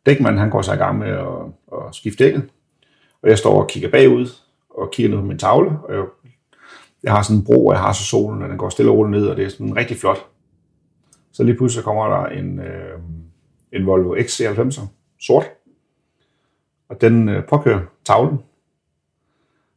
dækmanden, 0.07 0.41
han 0.41 0.51
går 0.51 0.63
så 0.63 0.73
i 0.73 0.77
gang 0.77 0.99
med 0.99 1.09
at, 1.09 1.27
at 1.73 1.95
skifte 1.95 2.25
dækket. 2.25 2.43
Og 3.23 3.29
jeg 3.29 3.39
står 3.39 3.63
og 3.63 3.69
kigger 3.69 3.91
bagud, 3.91 4.27
og 4.71 4.91
kigger 4.91 5.11
ned 5.11 5.19
på 5.19 5.27
min 5.27 5.39
tavle, 5.39 5.71
og 5.71 5.95
jeg, 5.95 6.05
jeg 7.03 7.13
har 7.13 7.23
sådan 7.23 7.37
en 7.37 7.45
bro, 7.45 7.67
og 7.67 7.73
jeg 7.73 7.81
har 7.81 7.93
så 7.93 8.05
solen, 8.05 8.43
og 8.43 8.49
den 8.49 8.59
går 8.59 8.69
stille 8.69 8.91
og 8.91 8.97
roligt 8.97 9.11
ned, 9.11 9.27
og 9.29 9.37
det 9.37 9.45
er 9.45 9.49
sådan 9.49 9.77
rigtig 9.77 9.97
flot. 9.97 10.27
Så 11.33 11.43
lige 11.43 11.57
pludselig 11.57 11.85
kommer 11.85 12.09
der 12.09 12.27
en, 12.27 12.59
øh, 12.59 12.99
en 13.73 13.87
Volvo 13.87 14.17
XC90, 14.17 14.81
sort, 15.21 15.45
og 16.89 17.01
den 17.01 17.29
øh, 17.29 17.47
påkører 17.47 17.81
tavlen. 18.05 18.39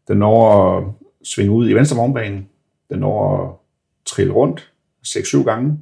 Den 0.08 0.18
når 0.18 0.78
at 0.78 0.84
svinge 1.24 1.52
ud 1.52 1.70
i 1.70 1.74
venstre 1.74 1.98
vognbane, 1.98 2.46
den 2.90 3.00
når 3.00 3.44
at 3.44 3.56
trille 4.06 4.34
rundt 4.34 4.74
6-7 5.08 5.44
gange, 5.44 5.80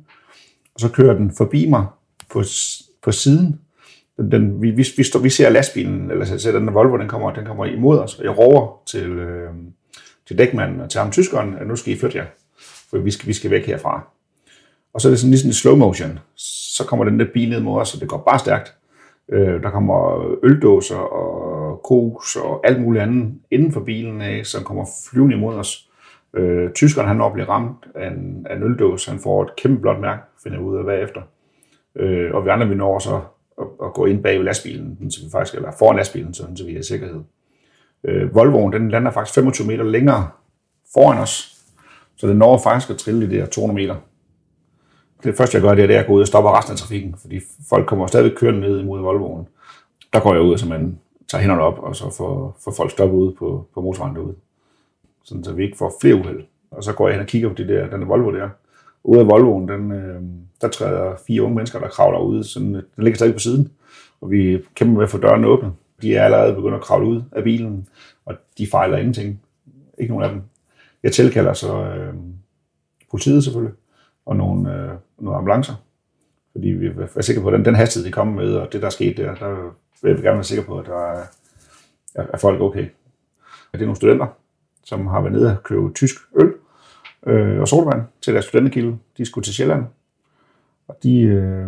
og 0.73 0.79
så 0.79 0.89
kører 0.89 1.17
den 1.17 1.31
forbi 1.37 1.69
mig 1.69 1.85
på, 2.31 2.43
på 3.01 3.11
siden. 3.11 3.61
Den, 4.17 4.31
den, 4.31 4.61
vi, 4.61 4.69
vi, 4.69 4.85
vi, 4.97 5.03
står, 5.03 5.19
vi 5.19 5.29
ser 5.29 5.49
lastbilen, 5.49 6.11
eller 6.11 6.25
så 6.25 6.51
den 6.51 6.73
Volvo, 6.73 6.97
den 6.97 7.07
kommer, 7.07 7.33
den 7.33 7.45
kommer 7.45 7.65
imod 7.65 7.99
os, 7.99 8.19
og 8.19 8.23
jeg 8.23 8.37
råber 8.37 8.81
til, 8.85 9.09
øh, 9.09 9.53
til 10.27 10.37
dækmanden 10.37 10.81
og 10.81 10.89
til 10.89 10.99
ham 10.99 11.11
tyskeren, 11.11 11.57
at 11.57 11.67
nu 11.67 11.75
skal 11.75 11.93
I 11.93 11.97
flytte 11.97 12.17
jer, 12.17 12.25
for 12.89 12.97
vi 12.97 13.11
skal, 13.11 13.27
vi 13.27 13.33
skal 13.33 13.51
væk 13.51 13.65
herfra. 13.65 14.16
Og 14.97 15.01
så 15.01 15.07
er 15.07 15.09
det 15.09 15.19
sådan 15.19 15.31
ligesom 15.31 15.49
i 15.49 15.53
slow 15.53 15.75
motion. 15.75 16.19
Så 16.75 16.83
kommer 16.85 17.05
den 17.05 17.19
der 17.19 17.25
bil 17.33 17.49
ned 17.49 17.61
mod 17.61 17.81
os, 17.81 17.93
og 17.93 18.01
det 18.01 18.09
går 18.09 18.17
bare 18.17 18.39
stærkt. 18.39 18.75
Øh, 19.31 19.63
der 19.63 19.69
kommer 19.69 20.25
øldåser 20.43 20.95
og 20.95 21.81
kos 21.83 22.35
og 22.35 22.67
alt 22.67 22.81
muligt 22.81 23.03
andet 23.03 23.33
inden 23.51 23.71
for 23.71 23.79
bilen 23.79 24.21
af, 24.21 24.45
som 24.45 24.63
kommer 24.63 24.85
flyvende 25.09 25.35
imod 25.35 25.55
os. 25.55 25.89
Øh, 26.33 26.71
tyskeren 26.71 27.07
han 27.07 27.17
når 27.17 27.27
at 27.27 27.33
blive 27.33 27.49
ramt 27.49 27.87
af 27.95 28.07
en, 28.07 28.45
af 28.49 28.55
en 28.55 28.63
øldås. 28.63 29.05
Han 29.05 29.19
får 29.19 29.43
et 29.43 29.55
kæmpe 29.55 29.81
blåt 29.81 29.99
mærke, 29.99 30.21
finder 30.43 30.59
ud 30.59 30.77
af 30.77 30.83
hvad 30.83 30.99
efter. 31.03 31.21
Øh, 31.95 32.35
og 32.35 32.45
vi 32.45 32.49
andre 32.49 32.67
vi 32.67 32.75
når 32.75 32.99
så 32.99 33.21
at, 33.61 33.67
at 33.83 33.93
gå 33.93 34.05
ind 34.05 34.23
bag 34.23 34.43
lastbilen, 34.43 35.11
så 35.11 35.25
vi 35.25 35.31
faktisk, 35.31 35.55
eller 35.55 35.71
foran 35.79 35.95
lastbilen, 35.95 36.33
så, 36.33 36.43
så 36.55 36.65
vi 36.65 36.75
er 36.75 36.79
i 36.79 36.83
sikkerhed. 36.83 37.21
Øh, 38.03 38.35
Volvoen 38.35 38.73
den 38.73 38.89
lander 38.89 39.11
faktisk 39.11 39.35
25 39.35 39.67
meter 39.67 39.83
længere 39.83 40.29
foran 40.93 41.17
os, 41.17 41.57
så 42.15 42.27
den 42.27 42.37
når 42.37 42.57
faktisk 42.57 42.89
at 42.89 42.97
trille 42.97 43.25
i 43.25 43.29
det 43.29 43.37
her 43.37 43.45
200 43.45 43.75
meter 43.75 43.95
det 45.23 45.37
første, 45.37 45.55
jeg 45.55 45.61
gør, 45.61 45.75
det 45.75 45.83
er, 45.83 45.87
det 45.87 45.95
er 45.95 45.99
at 45.99 46.07
gå 46.07 46.13
ud 46.13 46.21
og 46.21 46.27
stoppe 46.27 46.51
resten 46.51 46.71
af 46.71 46.77
trafikken, 46.77 47.15
fordi 47.21 47.39
folk 47.69 47.87
kommer 47.87 48.07
stadig 48.07 48.35
kørende 48.35 48.59
ned 48.59 48.79
imod 48.79 49.01
Volvoen. 49.01 49.47
Der 50.13 50.19
går 50.19 50.33
jeg 50.33 50.43
ud, 50.43 50.57
så 50.57 50.67
man 50.67 50.99
tager 51.27 51.41
hænderne 51.41 51.61
op, 51.61 51.79
og 51.79 51.95
så 51.95 52.15
får, 52.17 52.57
får 52.63 52.71
folk 52.71 52.91
stoppet 52.91 53.17
ude 53.17 53.31
på, 53.31 53.65
på 53.73 53.81
motorvejen 53.81 54.15
derude. 54.15 54.35
Sådan, 55.23 55.43
så 55.43 55.53
vi 55.53 55.63
ikke 55.63 55.77
får 55.77 55.93
flere 56.01 56.15
uheld. 56.15 56.43
Og 56.71 56.83
så 56.83 56.93
går 56.93 57.07
jeg 57.07 57.15
hen 57.15 57.21
og 57.21 57.27
kigger 57.27 57.49
på 57.49 57.55
det 57.55 57.67
der, 57.67 57.89
den 57.89 58.01
der 58.01 58.07
Volvo 58.07 58.31
der, 58.31 58.49
ude 59.03 59.19
af 59.19 59.27
Volvoen, 59.27 59.67
den, 59.67 59.91
øh, 59.91 60.21
der 60.61 60.67
træder 60.67 61.15
fire 61.27 61.41
unge 61.41 61.55
mennesker, 61.55 61.79
der 61.79 61.87
kravler 61.87 62.19
ud. 62.19 62.43
Sådan, 62.43 62.75
øh, 62.75 62.83
den 62.95 63.03
ligger 63.03 63.15
stadig 63.15 63.33
på 63.33 63.39
siden, 63.39 63.71
og 64.21 64.31
vi 64.31 64.59
kæmper 64.75 64.95
med 64.95 65.03
at 65.03 65.09
få 65.09 65.17
døren 65.17 65.45
åbne. 65.45 65.71
De 66.01 66.15
er 66.15 66.23
allerede 66.23 66.55
begyndt 66.55 66.75
at 66.75 66.81
kravle 66.81 67.07
ud 67.07 67.21
af 67.31 67.43
bilen, 67.43 67.87
og 68.25 68.35
de 68.57 68.67
fejler 68.67 68.97
ingenting. 68.97 69.41
Ikke 69.97 70.13
nogen 70.13 70.25
af 70.25 70.31
dem. 70.31 70.41
Jeg 71.03 71.11
tilkalder 71.11 71.53
så 71.53 71.83
øh, 71.83 72.13
politiet 73.11 73.43
selvfølgelig, 73.43 73.73
og 74.25 74.35
nogle, 74.35 74.73
øh, 74.73 74.89
nogle 75.19 75.37
ambulancer. 75.37 75.73
Fordi 76.51 76.67
vi 76.67 76.85
er 77.15 77.21
sikre 77.21 77.41
på, 77.41 77.47
at 77.47 77.53
den, 77.53 77.65
den 77.65 77.75
hastighed, 77.75 78.05
de 78.07 78.11
kom 78.11 78.27
med, 78.27 78.55
og 78.55 78.73
det, 78.73 78.81
der 78.81 78.89
skete 78.89 79.23
der, 79.23 79.35
der 79.35 79.75
vil 80.01 80.17
vi 80.17 80.21
gerne 80.21 80.35
være 80.35 80.43
sikre 80.43 80.63
på, 80.63 80.79
at 80.79 80.85
der 80.85 81.11
er, 81.11 81.25
er 82.15 82.37
folk 82.37 82.61
okay. 82.61 82.87
Det 83.71 83.81
er 83.81 83.85
nogle 83.85 83.95
studenter, 83.95 84.27
som 84.83 85.07
har 85.07 85.21
været 85.21 85.33
nede 85.33 85.51
og 85.51 85.63
købe 85.63 85.93
tysk 85.93 86.15
øl 86.35 86.53
øh, 87.27 87.59
og 87.59 87.67
sodavand 87.67 88.01
til 88.21 88.33
deres 88.33 88.45
studenterkilde. 88.45 88.97
De 89.17 89.25
skulle 89.25 89.45
til 89.45 89.53
Sjælland, 89.53 89.85
og 90.87 90.97
de 91.03 91.21
øh, 91.21 91.67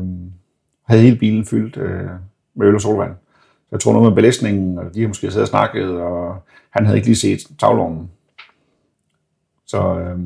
havde 0.83 1.01
hele 1.01 1.17
bilen 1.17 1.45
fyldt 1.45 1.77
øh, 1.77 2.09
med 2.55 2.67
øl 2.67 2.75
og 2.75 2.81
sodavand. 2.81 3.13
Så 3.61 3.67
jeg 3.71 3.79
tror 3.79 3.93
noget 3.93 4.09
med 4.09 4.15
belæsningen, 4.15 4.77
og 4.77 4.93
de 4.93 5.01
har 5.01 5.07
måske 5.07 5.31
siddet 5.31 5.41
og 5.41 5.47
snakket, 5.47 5.89
og 5.89 6.43
han 6.69 6.85
havde 6.85 6.97
ikke 6.97 7.07
lige 7.07 7.15
set 7.15 7.39
tavloven. 7.59 8.11
Så 9.65 9.99
øh, 9.99 10.19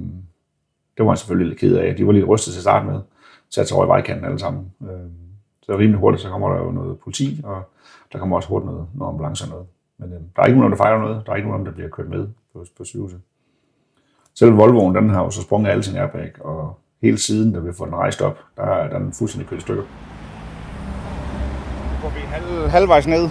det 0.97 1.05
var 1.05 1.07
han 1.07 1.17
selvfølgelig 1.17 1.47
lidt 1.47 1.59
ked 1.59 1.75
af. 1.75 1.95
De 1.95 2.05
var 2.05 2.11
lidt 2.11 2.27
rystet 2.27 2.53
til 2.53 2.59
at 2.59 2.63
starte 2.63 2.85
med. 2.85 2.99
Sat 3.53 3.67
sig 3.67 3.77
over 3.77 3.85
i 3.85 3.89
vejkanten 3.89 4.25
alle 4.25 4.39
sammen. 4.39 4.71
Øh, 4.81 5.09
så 5.63 5.77
rimelig 5.77 5.99
hurtigt, 5.99 6.21
så 6.21 6.29
kommer 6.29 6.49
der 6.49 6.63
jo 6.63 6.71
noget 6.71 6.99
politi, 6.99 7.41
og 7.43 7.63
der 8.13 8.19
kommer 8.19 8.35
også 8.35 8.49
hurtigt 8.49 8.71
noget, 8.71 8.87
noget 8.93 9.09
ambulance 9.11 9.43
og 9.45 9.49
noget. 9.49 9.65
Men 9.97 10.13
øh, 10.13 10.19
der 10.35 10.41
er 10.41 10.45
ikke 10.45 10.59
nogen, 10.59 10.71
der 10.71 10.77
fejler 10.77 10.99
noget. 10.99 11.23
Der 11.25 11.31
er 11.31 11.35
ikke 11.35 11.49
nogen, 11.49 11.65
der 11.65 11.71
bliver 11.71 11.89
kørt 11.89 12.09
med 12.09 12.27
på, 12.53 12.65
på 12.77 12.83
sygehuset. 12.83 13.21
Selv 14.33 14.57
Volvoen, 14.57 14.95
den 14.95 15.09
har 15.09 15.23
jo 15.23 15.29
så 15.29 15.41
sprunget 15.41 15.71
alle 15.71 15.83
sin 15.83 15.97
airbag, 15.97 16.31
og 16.39 16.79
hele 17.01 17.17
siden, 17.17 17.53
da 17.53 17.59
vi 17.59 17.73
får 17.73 17.85
den 17.85 17.95
rejst 17.95 18.21
op, 18.21 18.37
der 18.57 18.63
er 18.63 18.99
den 18.99 19.13
fuldstændig 19.13 19.49
kørt 19.49 19.59
i 19.59 19.61
stykker. 19.61 19.83
Går 22.01 22.09
vi 22.09 22.19
halv, 22.19 22.69
halvvejs 22.69 23.07
ned. 23.07 23.23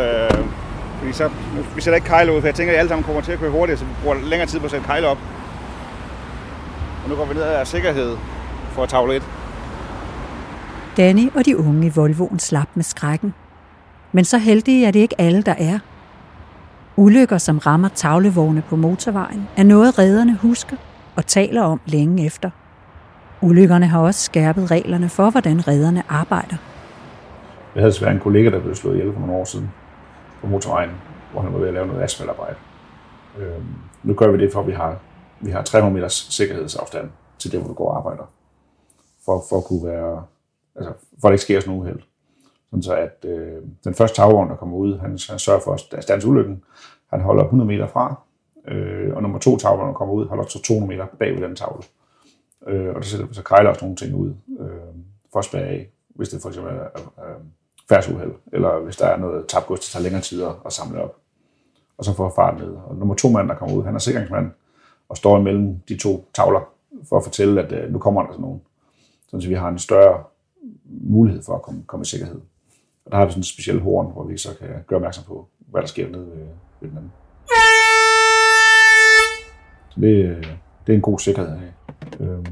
Øh, 0.00 0.44
fordi 0.98 1.12
så, 1.12 1.30
vi 1.74 1.80
sætter 1.80 1.94
ikke 1.96 2.06
kejler 2.06 2.32
ud, 2.32 2.40
for 2.40 2.48
jeg 2.48 2.54
tænker, 2.54 2.72
at 2.72 2.76
I 2.76 2.78
alle 2.78 2.88
sammen 2.88 3.04
kommer 3.04 3.22
til 3.22 3.32
at 3.32 3.38
køre 3.38 3.50
hurtigt, 3.50 3.78
så 3.78 3.84
vi 3.84 3.90
bruger 4.02 4.16
længere 4.16 4.48
tid 4.48 4.58
på 4.58 4.64
at 4.64 4.70
sætte 4.70 4.86
kejler 4.86 5.08
op. 5.08 5.18
Og 7.06 7.10
nu 7.10 7.16
går 7.16 7.24
vi 7.24 7.34
ned 7.34 7.42
af 7.42 7.66
sikkerhed 7.66 8.16
for 8.70 8.82
at 8.82 8.88
tavle 8.88 9.16
et. 9.16 9.22
Danny 10.96 11.30
og 11.34 11.46
de 11.46 11.58
unge 11.58 11.86
i 11.86 11.90
Volvoen 11.96 12.38
slap 12.38 12.68
med 12.74 12.84
skrækken. 12.84 13.34
Men 14.12 14.24
så 14.24 14.38
heldige 14.38 14.86
er 14.86 14.90
det 14.90 15.00
ikke 15.00 15.20
alle, 15.20 15.42
der 15.42 15.54
er. 15.58 15.78
Ulykker, 16.96 17.38
som 17.38 17.58
rammer 17.58 17.88
tavlevogne 17.88 18.62
på 18.62 18.76
motorvejen, 18.76 19.48
er 19.56 19.62
noget 19.62 19.98
redderne 19.98 20.36
husker 20.36 20.76
og 21.16 21.26
taler 21.26 21.62
om 21.62 21.80
længe 21.86 22.26
efter. 22.26 22.50
Ulykkerne 23.40 23.86
har 23.86 24.00
også 24.00 24.20
skærpet 24.20 24.70
reglerne 24.70 25.08
for, 25.08 25.30
hvordan 25.30 25.68
redderne 25.68 26.02
arbejder. 26.08 26.56
Jeg 27.74 27.80
havde 27.80 27.92
desværre 27.92 28.12
en 28.12 28.20
kollega, 28.20 28.50
der 28.50 28.60
blev 28.60 28.74
slået 28.74 28.94
ihjel 28.94 29.12
for 29.12 29.20
nogle 29.20 29.34
år 29.34 29.44
siden 29.44 29.70
på 30.40 30.46
motorvejen, 30.46 30.90
hvor 31.32 31.40
han 31.40 31.52
var 31.52 31.58
ved 31.58 31.68
at 31.68 31.74
lave 31.74 31.86
noget 31.86 32.02
asfaltarbejde. 32.02 32.56
Øhm, 33.38 33.64
nu 34.02 34.14
gør 34.14 34.30
vi 34.30 34.38
det, 34.38 34.52
for 34.52 34.60
at 34.60 34.66
vi 34.66 34.72
har, 34.72 34.96
vi 35.40 35.50
har 35.50 35.62
300 35.62 35.94
meters 35.94 36.12
sikkerhedsafstand 36.12 37.10
til 37.38 37.52
det, 37.52 37.60
hvor 37.60 37.68
vi 37.68 37.74
går 37.74 37.90
og 37.90 37.96
arbejder. 37.96 38.32
For, 39.24 39.44
for 39.48 39.56
at 39.56 39.64
kunne 39.64 39.84
være, 39.84 40.24
altså, 40.76 40.92
for 41.20 41.28
at 41.28 41.32
det 41.32 41.34
ikke 41.34 41.42
sker 41.42 41.60
sådan 41.60 41.74
noget 41.74 41.90
uheld. 41.90 42.02
Sådan 42.70 42.82
så 42.82 42.94
at 42.94 43.24
øh, 43.24 43.62
den 43.84 43.94
første 43.94 44.16
tagvogn, 44.16 44.50
der 44.50 44.56
kommer 44.56 44.76
ud, 44.76 44.98
han, 44.98 45.18
han 45.28 45.38
sørger 45.38 45.60
for 45.60 45.72
at 45.72 46.04
stands 46.04 46.24
ulykken. 46.24 46.64
Han 47.10 47.20
holder 47.20 47.42
100 47.44 47.68
meter 47.68 47.86
fra, 47.86 48.20
øh, 48.68 49.16
og 49.16 49.22
nummer 49.22 49.38
to 49.38 49.56
tavle, 49.56 49.86
der 49.86 49.92
kommer 49.92 50.14
ud, 50.14 50.26
holder 50.26 50.44
så 50.46 50.62
200 50.62 50.98
meter 50.98 51.06
bag 51.18 51.34
ved 51.34 51.42
den 51.42 51.56
tavle. 51.56 51.82
Øh, 52.66 52.88
og 52.88 52.94
der 52.94 53.02
sætter 53.02 53.26
vi 53.26 53.34
så 53.34 53.42
krejler 53.42 53.70
også 53.70 53.84
nogle 53.84 53.96
ting 53.96 54.14
ud 54.14 54.34
øh, 54.60 54.66
for 55.32 55.38
at 55.38 55.44
spære 55.44 55.62
af, 55.62 55.90
hvis 56.08 56.28
det 56.28 56.42
for 56.42 56.48
eksempel 56.48 56.72
er 56.72 56.88
øh, 56.96 57.36
færdsuheld, 57.88 58.32
eller 58.52 58.80
hvis 58.80 58.96
der 58.96 59.06
er 59.06 59.16
noget 59.16 59.46
tabt 59.48 59.66
gods, 59.66 59.80
der 59.80 59.98
tager 59.98 60.02
længere 60.02 60.22
tid 60.22 60.44
at 60.66 60.72
samle 60.72 61.02
op. 61.02 61.16
Og 61.98 62.04
så 62.04 62.12
får 62.12 62.32
farten 62.36 62.60
ned. 62.60 62.76
Og 62.86 62.96
nummer 62.96 63.14
to 63.14 63.28
mand, 63.28 63.48
der 63.48 63.54
kommer 63.54 63.76
ud, 63.76 63.84
han 63.84 63.94
er 63.94 63.98
sikringsmand, 63.98 64.50
og 65.08 65.16
står 65.16 65.38
imellem 65.38 65.80
de 65.88 65.96
to 65.96 66.28
tavler, 66.34 66.60
for 67.08 67.16
at 67.16 67.24
fortælle, 67.24 67.62
at 67.62 67.72
øh, 67.72 67.92
nu 67.92 67.98
kommer 67.98 68.22
der 68.22 68.32
sådan 68.32 68.42
nogen. 68.42 68.60
Sådan 69.28 69.42
så 69.42 69.48
vi 69.48 69.54
har 69.54 69.68
en 69.68 69.78
større 69.78 70.24
mulighed 70.84 71.42
for 71.42 71.54
at 71.54 71.62
komme, 71.62 71.82
komme 71.86 72.02
i 72.02 72.06
sikkerhed. 72.06 72.40
Og 73.04 73.12
der 73.12 73.18
har 73.18 73.24
vi 73.24 73.30
sådan 73.30 73.40
en 73.40 73.44
speciel 73.44 73.80
horn, 73.80 74.12
hvor 74.12 74.24
vi 74.24 74.38
så 74.38 74.48
kan 74.58 74.68
gøre 74.86 74.96
opmærksom 74.96 75.24
på, 75.24 75.48
hvad 75.58 75.80
der 75.80 75.88
sker 75.88 76.08
nede 76.08 76.26
ved, 76.26 76.46
ved 76.80 76.88
den 76.88 76.96
anden. 76.96 77.12
Så 79.88 80.00
det, 80.00 80.24
øh, 80.24 80.46
det 80.86 80.92
er 80.92 80.96
en 80.96 81.02
god 81.02 81.18
sikkerhed. 81.18 81.58
Øhm, 82.20 82.44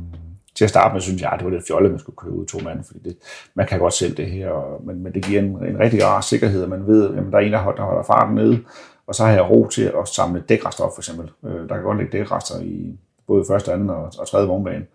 til 0.54 0.64
at 0.64 0.70
starte 0.70 0.92
med 0.92 1.00
synes 1.00 1.22
jeg, 1.22 1.30
at 1.30 1.38
det 1.38 1.44
var 1.44 1.52
lidt 1.52 1.66
fjollet, 1.66 1.88
at 1.88 1.92
man 1.92 2.00
skulle 2.00 2.16
køre 2.16 2.32
ud 2.32 2.46
to 2.46 2.58
mand, 2.58 2.84
fordi 2.84 2.98
det, 2.98 3.16
man 3.54 3.66
kan 3.66 3.78
godt 3.78 3.94
selv 3.94 4.16
det 4.16 4.26
her, 4.26 4.48
og, 4.48 4.84
men, 4.86 5.02
men 5.02 5.14
det 5.14 5.24
giver 5.24 5.40
en, 5.40 5.46
en 5.46 5.78
rigtig 5.78 6.04
rar 6.04 6.20
sikkerhed, 6.20 6.62
at 6.62 6.68
man 6.68 6.86
ved, 6.86 7.16
at 7.16 7.24
der 7.32 7.38
er 7.38 7.42
en, 7.42 7.52
der 7.52 7.58
holder, 7.58 7.76
der 7.76 7.84
holder 7.84 8.02
farten 8.02 8.34
nede, 8.34 8.58
og 9.06 9.14
så 9.14 9.24
har 9.24 9.32
jeg 9.32 9.50
ro 9.50 9.68
til 9.68 9.82
at 9.82 10.08
samle 10.08 10.44
dækrester 10.48 10.84
op, 10.84 10.94
for 10.94 11.00
eksempel. 11.00 11.30
Øh, 11.44 11.68
der 11.68 11.74
kan 11.74 11.82
godt 11.82 11.98
ligge 11.98 12.18
dækrester 12.18 12.60
i 12.60 12.98
både 13.26 13.44
første, 13.48 13.72
anden 13.72 13.90
og, 13.90 14.12
og 14.18 14.28
tredje 14.28 14.46
vognbane. 14.46 14.86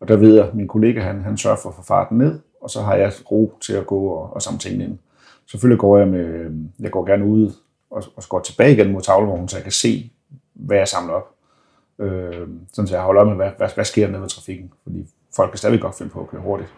Og 0.00 0.08
der 0.08 0.16
ved 0.16 0.34
jeg, 0.34 0.46
at 0.48 0.54
min 0.54 0.68
kollega 0.68 1.00
han, 1.00 1.22
han 1.22 1.36
sørger 1.36 1.56
for 1.56 1.68
at 1.68 1.74
få 1.74 1.82
farten 1.82 2.18
ned, 2.18 2.40
og 2.60 2.70
så 2.70 2.82
har 2.82 2.94
jeg 2.94 3.12
ro 3.30 3.54
til 3.60 3.72
at 3.72 3.86
gå 3.86 4.06
og, 4.06 4.32
og 4.32 4.42
samle 4.42 4.58
tingene 4.58 4.84
ind. 4.84 4.98
Selvfølgelig 5.46 5.78
går 5.78 5.98
jeg 5.98 6.08
med, 6.08 6.24
øh, 6.24 6.52
jeg 6.80 6.90
går 6.90 7.04
gerne 7.04 7.24
ud 7.24 7.52
og, 7.90 8.02
og 8.16 8.22
går 8.28 8.40
tilbage 8.40 8.72
igen 8.72 8.92
mod 8.92 9.02
tavlevognen, 9.02 9.48
så 9.48 9.56
jeg 9.56 9.62
kan 9.62 9.72
se, 9.72 10.12
hvad 10.54 10.76
jeg 10.76 10.88
samler 10.88 11.14
op. 11.14 11.30
Øh, 11.98 12.48
sådan 12.72 12.88
så 12.88 12.94
jeg 12.94 13.04
holder 13.04 13.20
op 13.20 13.26
med, 13.26 13.36
hvad, 13.36 13.50
hvad, 13.56 13.68
hvad 13.74 13.84
sker 13.84 14.06
der 14.06 14.12
nede 14.12 14.22
ved 14.22 14.28
trafikken. 14.28 14.72
Fordi 14.82 15.06
folk 15.36 15.50
kan 15.50 15.58
stadig 15.58 15.80
godt 15.80 15.98
finde 15.98 16.12
på 16.12 16.20
at 16.20 16.28
køre 16.28 16.40
hurtigt, 16.40 16.74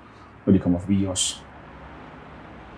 når 0.46 0.52
de 0.52 0.58
kommer 0.58 0.78
forbi 0.78 1.06
os. 1.06 1.45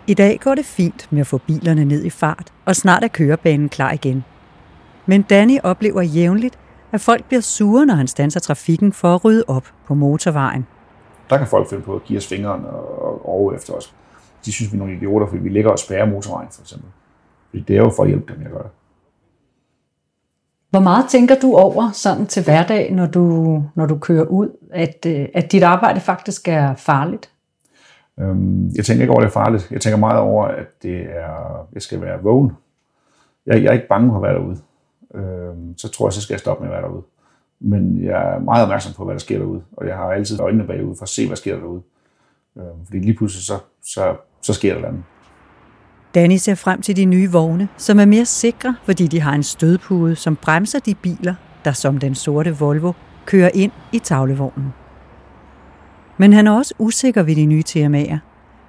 I 0.09 0.15
dag 0.15 0.39
går 0.41 0.55
det 0.55 0.65
fint 0.65 1.09
med 1.11 1.21
at 1.21 1.27
få 1.27 1.39
bilerne 1.39 1.85
ned 1.85 2.05
i 2.05 2.11
fart, 2.11 2.53
og 2.65 2.77
snart 2.77 3.05
er 3.05 3.09
kørebanen 3.09 3.69
klar 3.69 3.93
igen. 3.93 4.25
Men 5.07 5.23
Danny 5.23 5.59
oplever 5.63 6.03
jævnligt, 6.03 6.59
at 6.93 7.01
folk 7.01 7.25
bliver 7.25 7.41
sure, 7.41 7.87
når 7.87 7.95
han 7.95 8.07
standser 8.07 8.41
trafikken 8.41 8.93
for 8.93 9.15
at 9.15 9.25
rydde 9.25 9.45
op 9.47 9.73
på 9.87 9.95
motorvejen. 9.95 10.67
Der 11.31 11.39
kan 11.39 11.47
folk 11.47 11.69
finde 11.69 11.83
på 11.83 11.95
at 11.95 12.05
give 12.05 12.17
os 12.17 12.27
fingeren 12.27 12.65
og 12.65 13.29
over 13.29 13.53
efter 13.53 13.73
os. 13.73 13.95
De 14.45 14.53
synes, 14.53 14.73
vi 14.73 14.77
er 14.77 14.79
nogle 14.79 14.97
idioter, 14.97 15.27
fordi 15.27 15.43
vi 15.43 15.49
ligger 15.49 15.71
og 15.71 15.79
spærrer 15.79 16.07
motorvejen, 16.07 16.49
for 16.53 16.63
eksempel. 16.63 16.89
Fordi 17.51 17.63
det 17.63 17.77
er 17.77 17.81
jo 17.81 17.93
for 17.97 18.03
at 18.03 18.09
hjælpe 18.09 18.33
dem, 18.33 18.43
jeg 18.43 18.51
gør 18.51 18.63
det. 18.63 18.71
Hvor 20.71 20.81
meget 20.81 21.07
tænker 21.09 21.35
du 21.43 21.57
over 21.57 21.91
sådan 21.93 22.27
til 22.27 22.45
hverdag, 22.45 22.93
når 22.93 23.07
du, 23.07 23.63
når 23.75 23.87
du 23.87 23.99
kører 23.99 24.25
ud, 24.25 24.49
at, 24.71 25.07
øh, 25.07 25.29
at 25.35 25.53
dit 25.53 25.63
arbejde 25.63 26.01
faktisk 26.01 26.49
er 26.49 26.75
farligt? 26.75 27.31
Øhm, 28.21 28.71
jeg 28.77 28.85
tænker 28.85 29.03
ikke 29.03 29.13
over, 29.13 29.21
at 29.21 29.25
det 29.25 29.31
er 29.37 29.41
farligt. 29.45 29.71
Jeg 29.71 29.81
tænker 29.81 29.99
meget 29.99 30.21
over, 30.21 30.45
at 30.45 30.83
det 30.83 31.01
er, 31.01 31.69
jeg 31.73 31.83
skal 31.83 32.01
være 32.01 32.23
vågen. 32.23 32.53
Jeg, 33.47 33.63
jeg 33.63 33.69
er 33.69 33.73
ikke 33.73 33.89
bange 33.89 34.11
for 34.11 34.17
at 34.17 34.23
være 34.23 34.35
derude. 34.35 34.59
Øhm, 35.15 35.79
så 35.79 35.89
tror 35.89 36.09
jeg, 36.09 36.13
så 36.13 36.21
skal 36.21 36.35
jeg 36.35 36.41
stoppe 36.41 36.65
med 36.65 36.73
at 36.73 36.75
være 36.75 36.89
derude. 36.89 37.03
Men 37.61 38.05
jeg 38.05 38.35
er 38.35 38.39
meget 38.39 38.63
opmærksom 38.63 38.93
på, 38.93 39.05
hvad 39.05 39.15
der 39.15 39.19
sker 39.21 39.39
derude. 39.39 39.63
Og 39.77 39.87
jeg 39.87 39.97
har 39.97 40.05
altid 40.05 40.41
øjnene 40.41 40.67
bagude 40.67 40.97
for 40.97 41.03
at 41.03 41.09
se, 41.09 41.23
hvad 41.23 41.37
der 41.37 41.41
sker 41.41 41.57
derude. 41.57 41.83
Øhm, 42.57 42.85
fordi 42.85 42.99
lige 42.99 43.15
pludselig, 43.15 43.45
så, 43.45 43.59
så, 43.83 44.17
så 44.43 44.55
sker 44.55 44.75
der 44.75 44.81
noget. 44.81 45.03
Danny 46.15 46.37
ser 46.37 46.55
frem 46.55 46.83
til 46.83 46.97
de 46.97 47.05
nye 47.05 47.31
vogne, 47.33 47.69
som 47.77 47.99
er 47.99 48.05
mere 48.05 48.25
sikre, 48.25 48.77
fordi 48.85 49.07
de 49.07 49.21
har 49.21 49.33
en 49.33 49.43
stødpude, 49.43 50.17
som 50.17 50.37
bremser 50.37 50.79
de 50.79 50.95
biler, 50.95 51.35
der 51.65 51.73
som 51.73 51.99
den 51.99 52.15
sorte 52.15 52.59
Volvo 52.59 52.93
kører 53.27 53.51
ind 53.55 53.73
i 53.93 53.99
tavlevognen. 53.99 54.73
Men 56.19 56.33
han 56.33 56.47
er 56.47 56.53
også 56.53 56.75
usikker 56.79 57.23
ved 57.23 57.37
de 57.37 57.47
nye 57.47 57.63
TMA'er, 57.69 58.19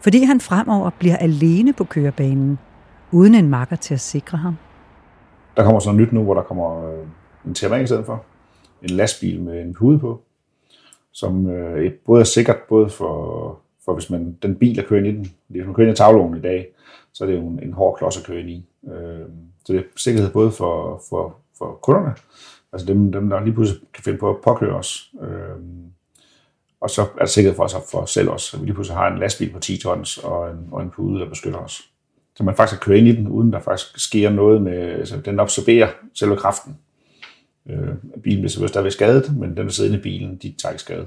fordi 0.01 0.23
han 0.23 0.39
fremover 0.39 0.89
bliver 0.99 1.17
alene 1.17 1.73
på 1.73 1.83
kørebanen, 1.83 2.59
uden 3.11 3.35
en 3.35 3.49
makker 3.49 3.75
til 3.75 3.93
at 3.93 3.99
sikre 3.99 4.37
ham. 4.37 4.57
Der 5.57 5.63
kommer 5.63 5.79
sådan 5.79 5.99
nyt 5.99 6.11
nu, 6.11 6.23
hvor 6.23 6.33
der 6.33 6.41
kommer 6.41 6.91
øh, 6.91 7.07
en 7.45 7.53
TMA 7.53 7.75
i 7.75 7.85
stedet 7.85 8.05
for. 8.05 8.23
En 8.81 8.89
lastbil 8.89 9.41
med 9.41 9.61
en 9.61 9.73
pude 9.73 9.99
på, 9.99 10.21
som 11.11 11.49
øh, 11.49 11.91
både 12.05 12.19
er 12.19 12.25
sikkert 12.25 12.57
både 12.69 12.89
for, 12.89 13.59
for 13.85 13.93
hvis 13.93 14.09
man, 14.09 14.37
den 14.43 14.55
bil, 14.55 14.75
der 14.75 14.83
kører 14.83 15.03
ind 15.03 15.07
i 15.07 15.17
den, 15.17 15.31
hvis 15.47 15.65
man 15.65 15.73
kører 15.73 15.87
ind 15.87 15.97
i 15.97 15.97
tavlevognen 15.97 16.37
i 16.37 16.41
dag, 16.41 16.67
så 17.13 17.23
er 17.23 17.27
det 17.27 17.35
jo 17.35 17.47
en, 17.47 17.59
en 17.63 17.73
hård 17.73 17.97
klods 17.97 18.17
at 18.17 18.25
køre 18.25 18.39
ind 18.39 18.49
i. 18.49 18.65
Øh, 18.87 19.25
så 19.65 19.73
det 19.73 19.79
er 19.79 19.83
sikkerhed 19.95 20.31
både 20.31 20.51
for, 20.51 21.01
for, 21.09 21.35
for 21.57 21.79
kunderne, 21.81 22.13
altså 22.73 22.87
dem, 22.87 23.11
dem, 23.11 23.29
der 23.29 23.43
lige 23.43 23.53
pludselig 23.53 23.81
kan 23.93 24.03
finde 24.03 24.19
på 24.19 24.29
at 24.29 24.41
påkøre 24.43 24.75
os, 24.75 25.13
øh, 25.21 25.59
og 26.81 26.89
så 26.89 27.01
er 27.01 27.19
det 27.19 27.29
sikkerhed 27.29 27.55
for 27.55 27.63
os 27.63 27.75
for 27.91 28.05
selv 28.05 28.29
også, 28.29 28.57
at 28.57 28.62
vi 28.62 28.65
lige 28.65 28.74
pludselig 28.74 28.98
har 28.98 29.12
en 29.12 29.19
lastbil 29.19 29.50
på 29.50 29.59
10 29.59 29.77
tons 29.77 30.17
og 30.17 30.51
en, 30.51 30.57
og 30.71 30.81
en 30.81 30.89
pude, 30.89 31.19
der 31.19 31.29
beskytter 31.29 31.59
os. 31.59 31.81
Så 32.36 32.43
man 32.43 32.55
faktisk 32.55 32.79
kan 32.79 32.86
køre 32.86 32.98
ind 32.98 33.07
i 33.07 33.15
den, 33.15 33.27
uden 33.27 33.53
der 33.53 33.59
faktisk 33.59 34.00
sker 34.00 34.29
noget 34.29 34.62
med, 34.62 34.77
altså 34.77 35.17
den 35.17 35.39
absorberer 35.39 35.88
selve 36.13 36.36
kraften. 36.36 36.77
Øh, 37.69 37.77
bilen 38.24 38.39
bliver 38.39 38.50
selvfølgelig 38.50 38.69
stadigvæk 38.69 38.91
skadet, 38.91 39.38
men 39.38 39.57
den, 39.57 39.65
der 39.65 39.71
sidder 39.71 39.89
inde 39.89 40.00
i 40.00 40.01
bilen, 40.01 40.36
de 40.36 40.53
tager 40.62 40.71
ikke 40.71 40.81
skade. 40.81 41.05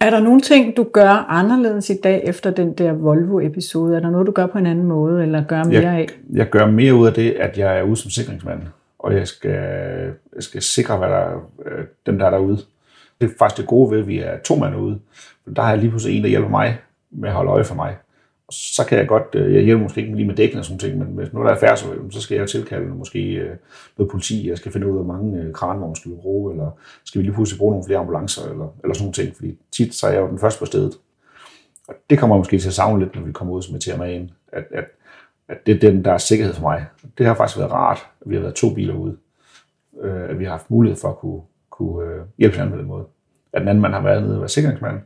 Er 0.00 0.10
der 0.10 0.20
nogle 0.20 0.40
ting, 0.40 0.76
du 0.76 0.86
gør 0.92 1.26
anderledes 1.28 1.90
i 1.90 1.96
dag 2.04 2.22
efter 2.24 2.50
den 2.50 2.72
der 2.72 2.92
Volvo-episode? 2.92 3.96
Er 3.96 4.00
der 4.00 4.10
noget, 4.10 4.26
du 4.26 4.32
gør 4.32 4.46
på 4.46 4.58
en 4.58 4.66
anden 4.66 4.84
måde, 4.84 5.22
eller 5.22 5.44
gør 5.44 5.64
mere 5.64 5.82
jeg, 5.82 5.98
af? 5.98 6.08
Jeg 6.32 6.50
gør 6.50 6.66
mere 6.66 6.94
ud 6.94 7.06
af 7.06 7.12
det, 7.12 7.30
at 7.30 7.58
jeg 7.58 7.78
er 7.78 7.82
ude 7.82 7.96
som 7.96 8.10
sikringsmand, 8.10 8.62
og 8.98 9.14
jeg 9.14 9.28
skal, 9.28 9.60
jeg 10.34 10.42
skal 10.42 10.62
sikre, 10.62 10.96
hvad 10.96 11.08
der, 11.08 11.50
øh, 11.66 11.84
dem, 12.06 12.18
der 12.18 12.26
er 12.26 12.30
derude. 12.30 12.58
Det 13.20 13.30
er 13.30 13.34
faktisk 13.38 13.60
det 13.60 13.66
gode 13.66 13.90
ved, 13.90 13.98
at 13.98 14.06
vi 14.06 14.18
er 14.18 14.38
to 14.44 14.56
mand 14.56 14.76
ude. 14.76 14.98
Der 15.56 15.62
har 15.62 15.70
jeg 15.70 15.78
lige 15.78 15.90
pludselig 15.90 16.16
en, 16.16 16.22
der 16.22 16.28
hjælper 16.28 16.48
mig 16.48 16.78
med 17.10 17.28
at 17.28 17.34
holde 17.34 17.50
øje 17.50 17.64
for 17.64 17.74
mig. 17.74 17.96
Og 18.48 18.54
så 18.54 18.84
kan 18.88 18.98
jeg 18.98 19.08
godt, 19.08 19.34
øh, 19.34 19.54
jeg 19.54 19.62
hjælper 19.62 19.82
måske 19.82 20.00
ikke 20.00 20.14
lige 20.14 20.26
med 20.26 20.34
dækken 20.34 20.58
og 20.58 20.64
sådan 20.64 20.78
ting, 20.78 20.98
men 20.98 21.06
hvis 21.08 21.32
nu 21.32 21.42
der 21.42 21.50
er 21.50 21.58
færdsel, 21.58 21.88
så 22.10 22.20
skal 22.20 22.36
jeg 22.36 22.48
tilkalde 22.48 22.86
måske 22.86 23.34
øh, 23.34 23.56
noget 23.98 24.10
politi, 24.10 24.48
jeg 24.48 24.58
skal 24.58 24.72
finde 24.72 24.86
ud 24.86 24.98
af, 24.98 25.04
hvor 25.04 25.14
mange 25.14 25.38
øh, 25.38 25.52
kranvogne 25.52 25.96
skal 25.96 26.10
vi 26.10 26.16
bruge, 26.16 26.52
eller 26.52 26.70
skal 27.04 27.18
vi 27.18 27.26
lige 27.26 27.34
pludselig 27.34 27.58
bruge 27.58 27.72
nogle 27.72 27.84
flere 27.86 27.98
ambulancer, 27.98 28.42
eller, 28.42 28.68
eller 28.82 28.94
sådan 28.94 29.04
nogle 29.04 29.12
ting, 29.12 29.36
fordi 29.36 29.58
tit 29.72 29.94
så 29.94 30.06
er 30.06 30.12
jeg 30.12 30.20
jo 30.20 30.28
den 30.28 30.38
første 30.38 30.58
på 30.58 30.66
stedet. 30.66 30.94
Og 31.88 31.94
det 32.10 32.18
kommer 32.18 32.36
måske 32.36 32.58
til 32.58 32.68
at 32.68 32.74
savne 32.74 33.04
lidt, 33.04 33.14
når 33.14 33.22
vi 33.22 33.32
kommer 33.32 33.54
ud 33.54 33.62
som 33.62 33.72
med 33.72 33.82
TMA'en, 33.82 34.34
at, 34.52 34.64
at, 34.70 34.84
at 35.48 35.66
det 35.66 35.74
er 35.74 35.90
den, 35.90 36.04
der 36.04 36.12
er 36.12 36.18
sikkerhed 36.18 36.54
for 36.54 36.62
mig. 36.62 36.86
Det 37.18 37.26
har 37.26 37.34
faktisk 37.34 37.58
været 37.58 37.72
rart, 37.72 38.06
at 38.20 38.30
vi 38.30 38.34
har 38.34 38.42
været 38.42 38.54
to 38.54 38.74
biler 38.74 38.94
ude, 38.94 39.16
at 40.02 40.38
vi 40.38 40.44
har 40.44 40.50
haft 40.50 40.70
mulighed 40.70 41.00
for 41.00 41.08
at 41.08 41.18
kunne, 41.18 41.40
kunne 41.78 42.24
hjælpe 42.38 42.56
hinanden 42.56 42.72
på 42.72 42.78
den 42.78 42.88
måde. 42.88 43.04
At 43.52 43.60
den 43.60 43.68
anden 43.68 43.82
mand 43.82 43.94
har 43.94 44.02
været 44.02 44.22
nede 44.22 44.34
og 44.34 44.40
været 44.40 44.50
sikringsmand, 44.50 45.00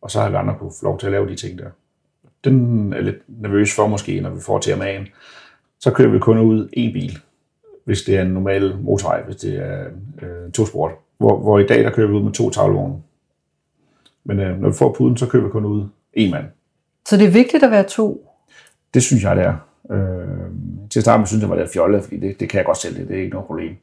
og 0.00 0.10
så 0.10 0.20
har 0.20 0.30
vi 0.30 0.36
andre 0.36 0.54
kunne 0.58 0.72
få 0.80 0.84
lov 0.84 0.98
til 0.98 1.06
at 1.06 1.12
lave 1.12 1.28
de 1.28 1.36
ting 1.36 1.58
der 1.58 1.70
den 2.46 2.92
er 2.92 3.00
lidt 3.00 3.16
nervøs 3.28 3.74
for 3.74 3.86
måske, 3.86 4.20
når 4.20 4.30
vi 4.30 4.40
får 4.40 4.58
til 4.58 4.70
at 4.70 5.00
Så 5.80 5.90
kører 5.90 6.08
vi 6.08 6.18
kun 6.18 6.38
ud 6.38 6.68
en 6.72 6.92
bil, 6.92 7.18
hvis 7.84 8.02
det 8.02 8.16
er 8.16 8.22
en 8.22 8.30
normal 8.30 8.76
motorvej, 8.80 9.22
hvis 9.22 9.36
det 9.36 9.56
er 9.58 9.84
øh, 10.22 10.52
to 10.52 10.66
sport. 10.66 10.92
Hvor, 11.18 11.38
hvor 11.38 11.58
i 11.58 11.66
dag, 11.66 11.84
der 11.84 11.90
kører 11.90 12.06
vi 12.06 12.14
ud 12.14 12.22
med 12.22 12.32
to 12.32 12.50
tavlevogne. 12.50 13.02
Men 14.24 14.40
øh, 14.40 14.60
når 14.60 14.68
vi 14.68 14.74
får 14.74 14.92
puden, 14.92 15.16
så 15.16 15.26
kører 15.26 15.44
vi 15.44 15.50
kun 15.50 15.64
ud 15.64 15.88
en 16.12 16.30
mand. 16.30 16.44
Så 17.08 17.16
det 17.16 17.26
er 17.26 17.30
vigtigt 17.30 17.62
at 17.62 17.70
være 17.70 17.84
to? 17.84 18.30
Det 18.94 19.02
synes 19.02 19.22
jeg, 19.22 19.36
det 19.36 19.44
er. 19.44 19.56
Øh, 19.90 20.50
til 20.90 20.98
at 21.00 21.04
starte 21.04 21.18
med 21.18 21.26
synes 21.26 21.42
jeg, 21.42 21.50
var 21.50 21.56
det 21.56 21.68
fjollet, 21.68 22.02
fordi 22.02 22.16
det, 22.16 22.40
det 22.40 22.48
kan 22.48 22.58
jeg 22.58 22.66
godt 22.66 22.78
selv, 22.78 22.96
det, 22.96 23.08
det 23.08 23.16
er 23.16 23.20
ikke 23.20 23.32
noget 23.32 23.46
problem. 23.46 23.76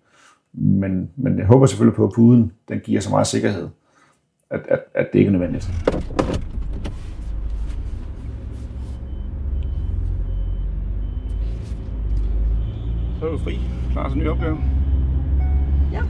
Men, 0.54 1.10
men 1.16 1.38
jeg 1.38 1.46
håber 1.46 1.66
selvfølgelig 1.66 1.96
på, 1.96 2.04
at 2.04 2.12
puden 2.16 2.52
den 2.70 2.80
giver 2.80 3.02
så 3.02 3.10
meget 3.10 3.28
sikkerhed, 3.28 3.70
at, 4.50 4.62
at, 4.68 4.80
at 4.94 5.08
det 5.14 5.20
ikke 5.20 5.30
er 5.30 5.32
nødvendigt. 5.32 5.70
så 13.24 13.28
er 13.28 13.32
du 13.32 13.38
fri. 13.38 13.60
Klar 13.92 14.10
til 14.10 14.18
en 14.18 14.24
ny 14.24 14.28
opgave. 14.28 14.58
Ja. 15.94 16.02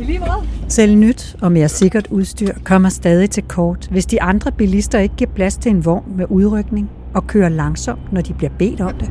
I 0.00 0.04
lige 0.04 0.18
måde. 0.18 0.48
Selv 0.68 0.96
nyt 0.96 1.36
og 1.42 1.52
mere 1.52 1.68
sikkert 1.68 2.06
udstyr 2.10 2.52
kommer 2.64 2.88
stadig 2.88 3.30
til 3.30 3.42
kort, 3.42 3.88
hvis 3.90 4.06
de 4.06 4.22
andre 4.22 4.52
bilister 4.52 4.98
ikke 4.98 5.14
giver 5.16 5.30
plads 5.30 5.56
til 5.56 5.70
en 5.70 5.84
vogn 5.84 6.16
med 6.16 6.26
udrykning 6.28 6.90
og 7.14 7.26
kører 7.26 7.48
langsomt, 7.48 8.12
når 8.12 8.20
de 8.20 8.34
bliver 8.34 8.52
bedt 8.58 8.80
om 8.80 8.94
det. 8.94 9.10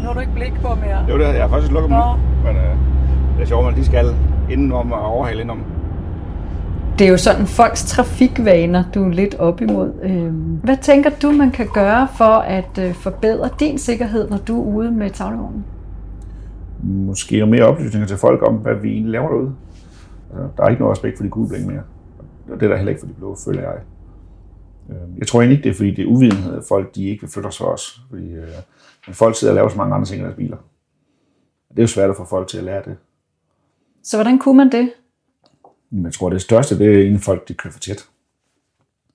Nu 0.00 0.06
har 0.06 0.14
du 0.14 0.20
ikke 0.20 0.32
blik 0.32 0.52
på 0.62 0.74
mere. 0.74 1.06
Jo, 1.08 1.18
det 1.18 1.26
er, 1.26 1.32
jeg 1.32 1.42
har 1.42 1.48
faktisk 1.48 1.72
lukket 1.72 1.90
dem 1.90 1.98
nu. 1.98 2.04
Men 2.44 2.56
øh, 2.56 2.72
det 3.36 3.42
er 3.42 3.46
sjovt, 3.46 3.68
at 3.68 3.76
de 3.76 3.84
skal 3.84 4.06
indenom 4.50 4.92
og 4.92 5.00
overhale 5.00 5.40
indenom 5.40 5.64
det 7.00 7.06
er 7.06 7.10
jo 7.10 7.16
sådan 7.16 7.46
folks 7.46 7.84
trafikvaner, 7.84 8.84
du 8.94 9.04
er 9.04 9.08
lidt 9.08 9.34
op 9.34 9.60
imod. 9.60 9.92
Øhm, 10.02 10.60
hvad 10.64 10.76
tænker 10.82 11.10
du, 11.22 11.30
man 11.30 11.50
kan 11.50 11.68
gøre 11.74 12.08
for 12.16 12.24
at 12.24 12.78
øh, 12.78 12.94
forbedre 12.94 13.50
din 13.60 13.78
sikkerhed, 13.78 14.30
når 14.30 14.36
du 14.36 14.60
er 14.62 14.74
ude 14.74 14.90
med 14.90 15.10
tavlevognen? 15.10 15.64
Måske 16.82 17.38
noget 17.38 17.50
mere 17.50 17.64
oplysninger 17.64 18.06
til 18.06 18.16
folk 18.16 18.48
om, 18.48 18.54
hvad 18.54 18.74
vi 18.74 18.92
egentlig 18.92 19.12
laver 19.12 19.28
derude. 19.28 19.52
Der 20.56 20.64
er 20.64 20.68
ikke 20.68 20.80
noget 20.82 20.96
respekt 20.96 21.16
for 21.16 21.24
de 21.24 21.30
gule 21.30 21.48
blink 21.48 21.66
mere. 21.66 21.82
Og 22.50 22.60
det 22.60 22.62
er 22.62 22.68
der 22.68 22.76
heller 22.76 22.90
ikke 22.90 23.00
for 23.00 23.06
de 23.06 23.12
blå, 23.12 23.36
føler 23.44 23.60
jeg. 23.60 23.74
Øhm, 24.90 25.18
jeg 25.18 25.26
tror 25.26 25.40
egentlig 25.40 25.56
ikke, 25.56 25.64
det 25.64 25.70
er, 25.70 25.76
fordi 25.76 25.90
det 25.90 26.02
er 26.02 26.06
uvidenhed, 26.06 26.56
at 26.56 26.64
folk 26.68 26.94
de 26.94 27.08
ikke 27.08 27.20
vil 27.20 27.30
flytte 27.30 27.46
os 27.46 27.58
for 27.58 27.64
os. 27.64 28.02
Fordi, 28.10 28.32
øh, 28.32 28.48
men 29.06 29.14
folk 29.14 29.36
sidder 29.36 29.52
og 29.52 29.56
laver 29.56 29.68
så 29.68 29.76
mange 29.76 29.94
andre 29.94 30.06
ting 30.06 30.20
i 30.20 30.24
deres 30.24 30.36
biler. 30.36 30.56
Det 31.68 31.78
er 31.78 31.82
jo 31.82 31.86
svært 31.86 32.10
at 32.10 32.16
få 32.16 32.24
folk 32.24 32.48
til 32.48 32.58
at 32.58 32.64
lære 32.64 32.82
det. 32.84 32.96
Så 34.02 34.16
hvordan 34.16 34.38
kunne 34.38 34.56
man 34.56 34.72
det? 34.72 34.92
Jeg 35.92 36.12
tror, 36.12 36.30
det 36.30 36.42
største, 36.42 36.78
det 36.78 36.94
er 36.94 37.06
inden 37.06 37.18
folk 37.18 37.48
de 37.48 37.54
kører 37.54 37.72
for 37.72 37.80
tæt. 37.80 38.08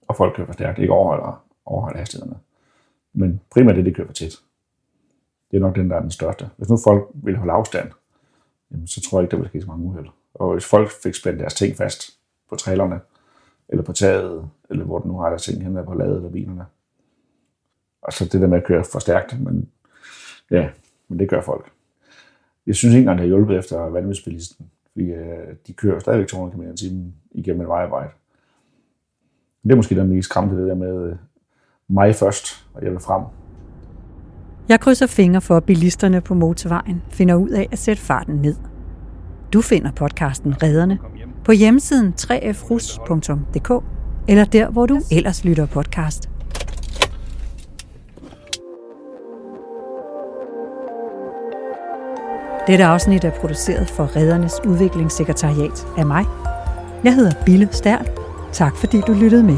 Og 0.08 0.16
folk 0.16 0.36
kører 0.36 0.48
for 0.48 0.54
stærkt, 0.54 0.80
ikke 0.80 0.94
overholder, 0.94 1.46
overholder 1.66 2.00
hastighederne. 2.00 2.40
Men 3.14 3.42
primært 3.52 3.76
det, 3.76 3.86
de 3.86 3.94
kører 3.94 4.08
for 4.08 4.14
tæt. 4.14 4.36
Det 5.52 5.58
er 5.58 5.62
nok 5.62 5.76
den, 5.76 5.90
der 5.90 5.96
er 5.96 6.02
den 6.02 6.12
største. 6.12 6.50
Hvis 6.58 6.70
nu 6.70 6.78
folk 6.84 7.10
vil 7.14 7.38
holde 7.38 7.54
afstand, 7.54 7.92
jamen, 8.72 8.88
så 8.88 9.02
tror 9.02 9.20
jeg 9.20 9.24
ikke, 9.24 9.32
der 9.32 9.38
vil 9.38 9.50
ske 9.50 9.62
så 9.62 9.68
mange 9.68 9.86
uheld. 9.86 10.08
Og 10.34 10.54
hvis 10.54 10.66
folk 10.66 10.92
fik 11.04 11.16
spændt 11.16 11.40
deres 11.40 11.54
ting 11.54 11.78
fast 11.78 12.20
på 12.50 12.56
trailerne, 12.56 13.00
eller 13.70 13.84
på 13.84 13.94
taget, 13.94 14.50
eller 14.70 14.86
hvor 14.86 15.00
den 15.00 15.12
nu 15.12 15.18
har 15.18 15.30
deres 15.30 15.44
ting 15.44 15.64
hen 15.64 15.86
på 15.86 15.94
ladet 15.94 16.16
eller 16.16 16.30
bilerne. 16.30 16.66
Og 18.02 18.14
så 18.14 18.26
det 18.26 18.42
der 18.42 18.48
med 18.48 18.58
at 18.58 18.66
køre 18.66 18.84
for 18.84 19.00
stærkt, 19.00 19.40
men 19.42 19.70
ja, 20.52 20.70
men 21.10 21.20
det 21.20 21.30
gør 21.30 21.42
folk. 21.42 21.72
Jeg 22.68 22.76
synes 22.76 22.96
ikke 22.96 23.02
engang, 23.02 23.18
det 23.18 23.24
har 23.24 23.36
hjulpet 23.36 23.58
efter 23.58 23.80
vanvidsbilisten. 23.80 24.70
Fordi 24.92 25.06
øh, 25.06 25.56
de 25.68 25.74
kører 25.74 26.00
stadigvæk 26.00 26.28
200 26.28 26.58
km 26.58 26.74
i 26.74 26.78
timen 26.78 27.16
igennem 27.32 27.62
et 27.62 27.68
vejarbejde. 27.68 28.10
Det 29.64 29.72
er 29.72 29.76
måske 29.76 29.96
den 29.96 30.10
mest 30.10 30.30
skræmmende, 30.30 30.62
det 30.62 30.70
der 30.70 30.76
med 30.76 31.10
øh, 31.10 31.16
mig 31.88 32.16
først, 32.16 32.68
og 32.74 32.84
jeg 32.84 32.92
vil 32.92 33.00
frem. 33.00 33.24
Jeg 34.70 34.80
krydser 34.80 35.08
fingre 35.08 35.42
for, 35.42 35.58
at 35.58 35.64
bilisterne 35.64 36.22
på 36.22 36.34
motorvejen 36.34 37.02
finder 37.10 37.36
ud 37.36 37.50
af 37.50 37.70
at 37.72 37.80
sætte 37.80 38.02
farten 38.02 38.36
ned. 38.36 38.56
Du 39.54 39.62
finder 39.62 39.92
podcasten 39.92 40.64
Redderne 40.64 41.00
på 41.44 41.52
hjemmesiden 41.52 42.14
3frus.dk 42.22 43.84
eller 44.28 44.46
der, 44.46 44.70
hvor 44.70 44.86
du 44.86 45.02
ellers 45.12 45.46
lytter 45.46 45.66
podcast. 45.66 46.35
Dette 52.68 52.86
afsnit 52.86 53.24
er 53.24 53.32
produceret 53.32 53.90
for 53.90 54.16
Reddernes 54.16 54.54
Udviklingssekretariat 54.66 55.88
af 55.98 56.06
mig. 56.06 56.26
Jeg 57.04 57.16
hedder 57.16 57.32
Bille 57.46 57.70
Stærl. 57.72 58.08
Tak 58.54 58.76
fordi 58.76 59.02
du 59.08 59.14
lyttede 59.14 59.44
med. 59.44 59.58